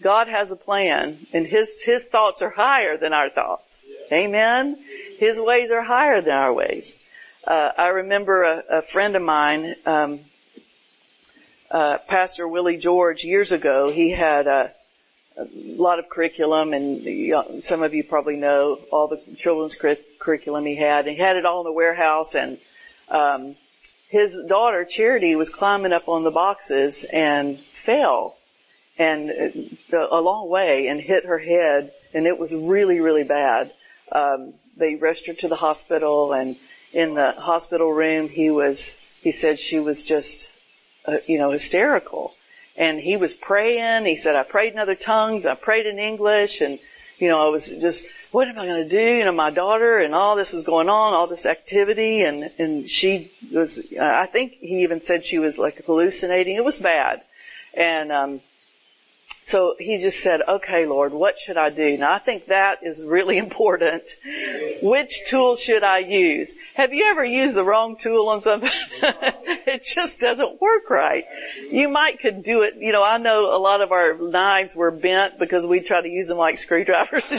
God 0.00 0.28
has 0.28 0.52
a 0.52 0.56
plan 0.56 1.18
and 1.34 1.46
his, 1.46 1.82
his 1.82 2.08
thoughts 2.08 2.40
are 2.40 2.48
higher 2.48 2.96
than 2.96 3.12
our 3.12 3.28
thoughts. 3.28 3.82
Amen. 4.10 4.78
His 5.18 5.38
ways 5.38 5.70
are 5.70 5.82
higher 5.82 6.22
than 6.22 6.32
our 6.32 6.52
ways. 6.52 6.94
Uh, 7.46 7.72
I 7.76 7.88
remember 7.88 8.44
a, 8.44 8.78
a, 8.78 8.82
friend 8.82 9.16
of 9.16 9.22
mine, 9.22 9.74
um, 9.84 10.20
uh, 11.70 11.98
Pastor 12.08 12.46
Willie 12.46 12.76
George, 12.76 13.24
years 13.24 13.52
ago. 13.52 13.90
He 13.90 14.10
had 14.10 14.46
a, 14.46 14.72
a 15.36 15.46
lot 15.52 15.98
of 15.98 16.08
curriculum, 16.08 16.72
and 16.72 17.62
some 17.62 17.82
of 17.82 17.94
you 17.94 18.04
probably 18.04 18.36
know 18.36 18.78
all 18.90 19.08
the 19.08 19.20
children's 19.36 19.74
cur- 19.74 19.96
curriculum 20.18 20.66
he 20.66 20.76
had. 20.76 21.06
And 21.06 21.16
he 21.16 21.22
had 21.22 21.36
it 21.36 21.44
all 21.44 21.60
in 21.60 21.64
the 21.64 21.72
warehouse, 21.72 22.34
and 22.34 22.58
um, 23.08 23.56
his 24.08 24.38
daughter 24.48 24.84
Charity 24.84 25.36
was 25.36 25.50
climbing 25.50 25.92
up 25.92 26.08
on 26.08 26.24
the 26.24 26.30
boxes 26.30 27.04
and 27.04 27.58
fell 27.58 28.36
and 28.98 29.30
uh, 29.92 30.08
a 30.10 30.20
long 30.20 30.48
way 30.48 30.88
and 30.88 31.00
hit 31.00 31.26
her 31.26 31.38
head 31.38 31.92
and 32.14 32.26
it 32.26 32.38
was 32.38 32.52
really, 32.52 33.00
really 33.00 33.22
bad. 33.22 33.72
Um, 34.10 34.54
they 34.76 34.94
rushed 34.94 35.26
her 35.26 35.34
to 35.34 35.48
the 35.48 35.56
hospital 35.56 36.32
and 36.32 36.56
in 36.92 37.14
the 37.14 37.32
hospital 37.32 37.92
room 37.92 38.28
he 38.28 38.50
was, 38.50 39.00
he 39.20 39.30
said 39.30 39.58
she 39.58 39.78
was 39.78 40.02
just, 40.02 40.48
uh, 41.08 41.18
you 41.26 41.38
know, 41.38 41.50
hysterical. 41.50 42.34
And 42.76 43.00
he 43.00 43.16
was 43.16 43.32
praying, 43.32 44.04
he 44.04 44.16
said, 44.16 44.36
I 44.36 44.42
prayed 44.42 44.74
in 44.74 44.78
other 44.78 44.94
tongues, 44.94 45.46
I 45.46 45.54
prayed 45.54 45.86
in 45.86 45.98
English 45.98 46.60
and, 46.60 46.78
you 47.18 47.28
know, 47.28 47.40
I 47.40 47.48
was 47.48 47.68
just, 47.70 48.06
what 48.30 48.46
am 48.46 48.58
I 48.58 48.66
going 48.66 48.88
to 48.88 48.88
do? 48.88 49.16
You 49.16 49.24
know, 49.24 49.32
my 49.32 49.50
daughter 49.50 49.98
and 49.98 50.14
all 50.14 50.36
this 50.36 50.52
is 50.54 50.62
going 50.64 50.88
on, 50.88 51.14
all 51.14 51.26
this 51.26 51.46
activity 51.46 52.22
and, 52.22 52.50
and 52.58 52.88
she 52.88 53.32
was, 53.52 53.82
I 53.98 54.26
think 54.26 54.52
he 54.60 54.82
even 54.82 55.00
said 55.00 55.24
she 55.24 55.38
was 55.38 55.58
like 55.58 55.84
hallucinating. 55.86 56.56
It 56.56 56.64
was 56.64 56.78
bad. 56.78 57.22
And, 57.74 58.12
um, 58.12 58.40
so 59.48 59.76
he 59.78 59.96
just 59.96 60.20
said, 60.20 60.40
okay, 60.46 60.84
Lord, 60.84 61.14
what 61.14 61.38
should 61.38 61.56
I 61.56 61.70
do? 61.70 61.96
Now 61.96 62.12
I 62.12 62.18
think 62.18 62.48
that 62.48 62.80
is 62.82 63.02
really 63.02 63.38
important. 63.46 64.02
Which 64.82 65.22
tool 65.26 65.56
should 65.56 65.82
I 65.82 66.00
use? 66.00 66.54
Have 66.74 66.92
you 66.92 67.06
ever 67.06 67.24
used 67.24 67.56
the 67.56 67.64
wrong 67.64 67.96
tool 67.96 68.28
on 68.28 68.42
something? 68.42 68.70
it 69.02 69.84
just 69.84 70.20
doesn't 70.20 70.60
work 70.60 70.90
right. 70.90 71.24
You 71.70 71.88
might 71.88 72.20
could 72.20 72.44
do 72.44 72.60
it, 72.60 72.74
you 72.78 72.92
know, 72.92 73.02
I 73.02 73.16
know 73.16 73.46
a 73.46 73.56
lot 73.56 73.80
of 73.80 73.90
our 73.90 74.18
knives 74.18 74.76
were 74.76 74.90
bent 74.90 75.38
because 75.38 75.66
we 75.66 75.80
try 75.80 76.02
to 76.02 76.08
use 76.08 76.28
them 76.28 76.36
like 76.36 76.58
screwdrivers. 76.68 77.32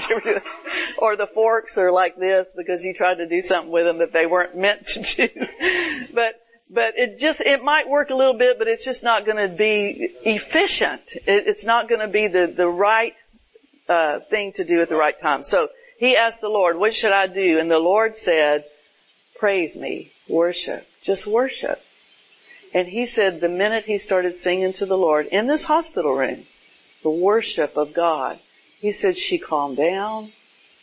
or 0.97 1.15
the 1.15 1.27
forks 1.27 1.77
are 1.77 1.91
like 1.91 2.17
this 2.17 2.55
because 2.57 2.83
you 2.83 2.95
tried 2.95 3.15
to 3.15 3.27
do 3.27 3.43
something 3.43 3.71
with 3.71 3.85
them 3.85 3.99
that 3.99 4.13
they 4.13 4.25
weren't 4.25 4.57
meant 4.57 4.87
to 4.87 5.01
do. 5.03 6.07
but 6.11 6.41
but 6.69 6.93
it 6.97 7.19
just, 7.19 7.41
it 7.41 7.63
might 7.63 7.89
work 7.89 8.10
a 8.10 8.15
little 8.15 8.38
bit, 8.38 8.60
but 8.60 8.67
it's 8.67 8.86
just 8.86 9.03
not 9.03 9.25
going 9.25 9.38
to 9.38 9.53
be 9.53 10.10
efficient. 10.23 11.01
It, 11.13 11.47
it's 11.47 11.65
not 11.65 11.89
going 11.89 12.01
to 12.01 12.08
be 12.08 12.27
the, 12.27 12.47
the 12.47 12.67
right, 12.67 13.15
uh, 13.88 14.19
thing 14.19 14.53
to 14.53 14.63
do 14.63 14.82
at 14.82 14.89
the 14.89 14.95
right 14.95 15.19
time. 15.19 15.43
So 15.43 15.69
he 15.97 16.15
asked 16.15 16.41
the 16.41 16.49
Lord, 16.49 16.77
what 16.77 16.93
should 16.93 17.12
I 17.12 17.27
do? 17.27 17.60
And 17.60 17.71
the 17.71 17.79
Lord 17.79 18.15
said, 18.15 18.65
praise 19.38 19.75
me, 19.75 20.12
worship, 20.27 20.88
just 21.01 21.25
worship. 21.25 21.84
And 22.73 22.88
he 22.88 23.08
said 23.08 23.41
the 23.41 23.49
minute 23.49 23.86
he 23.86 23.97
started 23.97 24.36
singing 24.36 24.73
to 24.73 24.86
the 24.86 24.97
Lord 24.97 25.25
in 25.27 25.47
this 25.47 25.63
hospital 25.63 26.13
room, 26.13 26.45
the 27.01 27.10
worship 27.10 27.77
of 27.77 27.93
God, 27.93 28.39
he 28.79 28.91
said 28.91 29.17
she 29.17 29.39
calmed 29.39 29.77
down. 29.77 30.34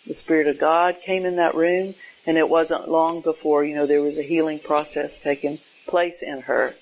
The 0.06 0.14
Spirit 0.14 0.48
of 0.48 0.58
God 0.58 0.96
came 1.04 1.24
in 1.24 1.36
that 1.36 1.54
room 1.54 1.94
and 2.26 2.36
it 2.36 2.48
wasn't 2.48 2.88
long 2.88 3.20
before, 3.20 3.64
you 3.64 3.74
know, 3.74 3.86
there 3.86 4.02
was 4.02 4.18
a 4.18 4.22
healing 4.22 4.58
process 4.58 5.20
taking 5.20 5.60
place 5.86 6.22
in 6.22 6.42
her. 6.42 6.74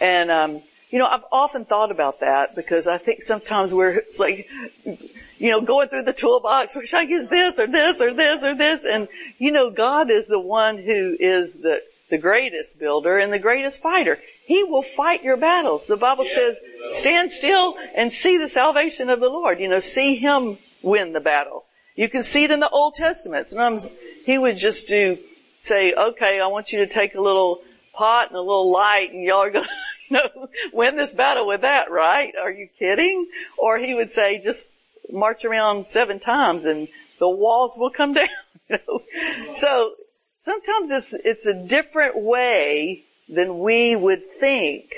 And, 0.00 0.30
um, 0.30 0.62
you 0.90 0.98
know, 0.98 1.06
I've 1.06 1.24
often 1.32 1.64
thought 1.64 1.90
about 1.90 2.20
that 2.20 2.54
because 2.54 2.86
I 2.86 2.98
think 2.98 3.22
sometimes 3.22 3.72
we're, 3.72 3.90
it's 3.90 4.20
like, 4.20 4.48
you 5.38 5.50
know, 5.50 5.60
going 5.60 5.88
through 5.88 6.04
the 6.04 6.12
toolbox, 6.12 6.74
should 6.74 6.98
I 6.98 7.02
use 7.02 7.26
this 7.28 7.58
or 7.58 7.66
this 7.66 8.00
or 8.00 8.14
this 8.14 8.42
or 8.42 8.54
this? 8.54 8.84
And, 8.84 9.08
you 9.38 9.50
know, 9.50 9.70
God 9.70 10.10
is 10.10 10.26
the 10.26 10.38
one 10.38 10.78
who 10.78 11.16
is 11.18 11.54
the, 11.54 11.78
the 12.10 12.18
greatest 12.18 12.78
builder 12.78 13.18
and 13.18 13.32
the 13.32 13.38
greatest 13.38 13.80
fighter. 13.80 14.20
He 14.46 14.62
will 14.62 14.82
fight 14.82 15.24
your 15.24 15.36
battles. 15.36 15.86
The 15.86 15.96
Bible 15.96 16.24
says, 16.24 16.60
stand 16.92 17.32
still 17.32 17.76
and 17.96 18.12
see 18.12 18.38
the 18.38 18.48
salvation 18.48 19.10
of 19.10 19.20
the 19.20 19.26
Lord. 19.26 19.58
You 19.58 19.68
know, 19.68 19.80
see 19.80 20.16
Him 20.16 20.58
win 20.82 21.12
the 21.12 21.20
battle. 21.20 21.64
You 21.96 22.08
can 22.08 22.22
see 22.22 22.44
it 22.44 22.50
in 22.50 22.60
the 22.60 22.68
Old 22.68 22.94
Testament. 22.94 23.48
Sometimes 23.48 23.90
He 24.24 24.38
would 24.38 24.58
just 24.58 24.86
do, 24.86 25.18
say, 25.60 25.92
okay, 25.92 26.40
I 26.40 26.46
want 26.48 26.72
you 26.72 26.80
to 26.80 26.86
take 26.86 27.14
a 27.14 27.20
little 27.20 27.62
pot 27.94 28.28
and 28.28 28.36
a 28.36 28.40
little 28.40 28.70
light 28.70 29.12
and 29.12 29.22
y'all 29.22 29.42
are 29.42 29.50
going 29.50 29.64
to 30.08 30.14
know, 30.14 30.48
win 30.72 30.96
this 30.96 31.12
battle 31.12 31.46
with 31.46 31.62
that, 31.62 31.90
right? 31.90 32.34
Are 32.40 32.50
you 32.50 32.68
kidding? 32.78 33.28
Or 33.56 33.78
he 33.78 33.94
would 33.94 34.10
say, 34.10 34.40
just 34.42 34.66
march 35.10 35.44
around 35.44 35.86
seven 35.86 36.20
times 36.20 36.64
and 36.64 36.88
the 37.18 37.28
walls 37.28 37.76
will 37.76 37.90
come 37.90 38.14
down. 38.14 38.28
You 38.68 38.78
know? 38.86 39.54
So 39.54 39.94
sometimes 40.44 40.90
it's, 40.90 41.12
it's 41.12 41.46
a 41.46 41.54
different 41.54 42.16
way 42.16 43.04
than 43.28 43.60
we 43.60 43.96
would 43.96 44.30
think 44.32 44.94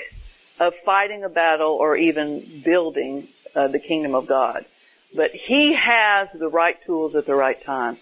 of 0.59 0.75
fighting 0.85 1.23
a 1.23 1.29
battle 1.29 1.71
or 1.71 1.95
even 1.95 2.61
building 2.63 3.27
uh, 3.55 3.67
the 3.67 3.79
kingdom 3.79 4.15
of 4.15 4.27
God. 4.27 4.65
But 5.15 5.31
he 5.31 5.73
has 5.73 6.33
the 6.33 6.49
right 6.49 6.81
tools 6.85 7.15
at 7.15 7.25
the 7.25 7.35
right 7.35 7.59
time. 7.59 7.97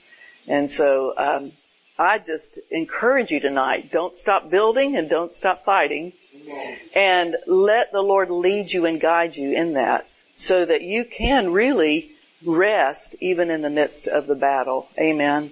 And 0.48 0.70
so, 0.70 1.14
um, 1.18 1.52
I 1.98 2.20
just 2.20 2.60
encourage 2.72 3.32
you 3.32 3.40
tonight, 3.40 3.92
don't 3.92 4.18
stop 4.18 4.50
building 4.50 4.98
and 4.98 5.10
don't 5.10 5.34
stop 5.34 5.64
fighting. 5.64 6.14
And 6.94 7.38
let 7.48 7.92
the 7.92 8.02
Lord 8.02 8.30
lead 8.30 8.72
you 8.72 8.86
and 8.86 9.00
guide 9.00 9.36
you 9.36 9.52
in 9.54 9.74
that 9.74 10.08
so 10.36 10.66
that 10.66 10.82
you 10.82 11.06
can 11.06 11.52
really 11.54 12.12
rest 12.46 13.16
even 13.22 13.50
in 13.50 13.62
the 13.62 13.70
midst 13.70 14.08
of 14.08 14.28
the 14.28 14.36
battle. 14.36 14.90
Amen. 15.00 15.52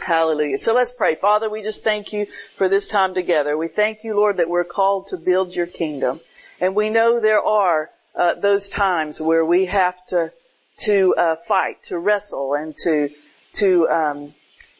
Hallelujah. 0.00 0.58
So 0.58 0.74
let's 0.74 0.92
pray. 0.92 1.14
Father, 1.14 1.48
we 1.48 1.62
just 1.62 1.82
thank 1.82 2.12
you 2.12 2.26
for 2.56 2.68
this 2.68 2.86
time 2.86 3.14
together. 3.14 3.56
We 3.56 3.68
thank 3.68 4.04
you, 4.04 4.14
Lord, 4.14 4.36
that 4.36 4.48
we're 4.48 4.64
called 4.64 5.08
to 5.08 5.16
build 5.16 5.54
your 5.54 5.66
kingdom. 5.66 6.20
And 6.60 6.74
we 6.74 6.90
know 6.90 7.20
there 7.20 7.42
are 7.42 7.90
uh, 8.14 8.34
those 8.34 8.68
times 8.68 9.20
where 9.20 9.44
we 9.44 9.66
have 9.66 10.04
to 10.08 10.32
to 10.76 11.14
uh, 11.16 11.36
fight, 11.36 11.82
to 11.84 11.98
wrestle, 11.98 12.54
and 12.54 12.76
to 12.78 13.10
to 13.54 13.88
um, 13.88 14.34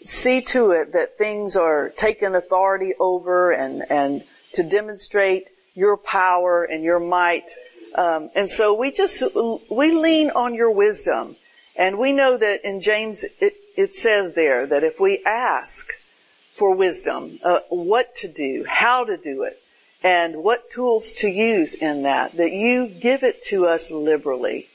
see 0.05 0.43
to 0.43 0.73
it 0.73 0.93
that 0.93 1.19
things 1.19 1.57
are 1.57 1.91
taken 1.91 2.35
authority 2.35 2.93
over 2.99 3.51
and, 3.51 3.85
and 3.91 4.25
to 4.53 4.63
demonstrate 4.63 5.49
your 5.75 5.97
power 5.97 6.65
and 6.65 6.85
your 6.85 7.01
might. 7.01 7.51
Um, 7.95 8.31
and 8.35 8.49
so 8.51 8.75
we 8.75 8.93
just, 8.93 9.23
we 9.71 9.91
lean 9.93 10.31
on 10.31 10.55
your 10.55 10.71
wisdom. 10.71 11.37
And 11.77 11.99
we 11.99 12.13
know 12.13 12.37
that 12.37 12.65
in 12.65 12.81
James, 12.81 13.25
it, 13.41 13.55
it 13.77 13.95
says 13.95 14.35
there 14.35 14.67
that 14.67 14.85
if 14.85 15.01
we 15.01 15.23
ask 15.25 15.93
for 16.57 16.75
wisdom, 16.75 17.41
uh, 17.43 17.59
what 17.69 18.15
to 18.17 18.29
do, 18.29 18.65
how 18.69 19.05
to 19.05 19.17
do 19.17 19.43
it, 19.43 19.61
and 20.03 20.37
what 20.45 20.71
tools 20.71 21.13
to 21.15 21.29
use 21.29 21.75
in 21.75 22.03
that, 22.03 22.37
that 22.37 22.53
you 22.53 22.87
give 22.87 23.23
it 23.23 23.43
to 23.45 23.67
us 23.67 23.91
liberally. 23.91 24.69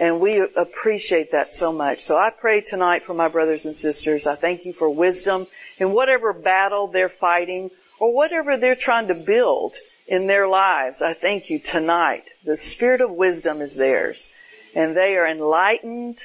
And 0.00 0.18
we 0.18 0.40
appreciate 0.40 1.32
that 1.32 1.52
so 1.52 1.72
much. 1.72 2.00
So 2.00 2.16
I 2.16 2.30
pray 2.30 2.62
tonight 2.62 3.04
for 3.04 3.12
my 3.12 3.28
brothers 3.28 3.66
and 3.66 3.76
sisters. 3.76 4.26
I 4.26 4.34
thank 4.34 4.64
you 4.64 4.72
for 4.72 4.88
wisdom 4.88 5.46
in 5.78 5.92
whatever 5.92 6.32
battle 6.32 6.86
they're 6.86 7.10
fighting 7.10 7.70
or 7.98 8.14
whatever 8.14 8.56
they're 8.56 8.74
trying 8.74 9.08
to 9.08 9.14
build 9.14 9.76
in 10.08 10.26
their 10.26 10.48
lives. 10.48 11.02
I 11.02 11.12
thank 11.12 11.50
you 11.50 11.58
tonight. 11.58 12.24
The 12.46 12.56
spirit 12.56 13.02
of 13.02 13.10
wisdom 13.10 13.60
is 13.60 13.74
theirs 13.76 14.26
and 14.74 14.96
they 14.96 15.16
are 15.16 15.26
enlightened 15.26 16.18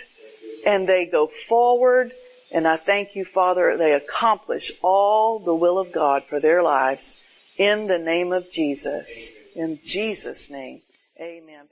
and 0.65 0.87
they 0.87 1.05
go 1.05 1.27
forward 1.27 2.13
and 2.51 2.65
I 2.65 2.77
thank 2.77 3.15
you, 3.15 3.25
Father, 3.25 3.75
they 3.75 3.91
accomplish 3.91 4.71
all 4.81 5.39
the 5.39 5.53
will 5.53 5.79
of 5.79 5.91
God 5.91 6.23
for 6.23 6.39
their 6.39 6.63
lives 6.63 7.17
in 7.57 7.87
the 7.87 7.97
name 7.97 8.31
of 8.31 8.49
Jesus. 8.49 9.33
In 9.53 9.79
Jesus' 9.83 10.49
name. 10.49 10.81
Amen. 11.19 11.65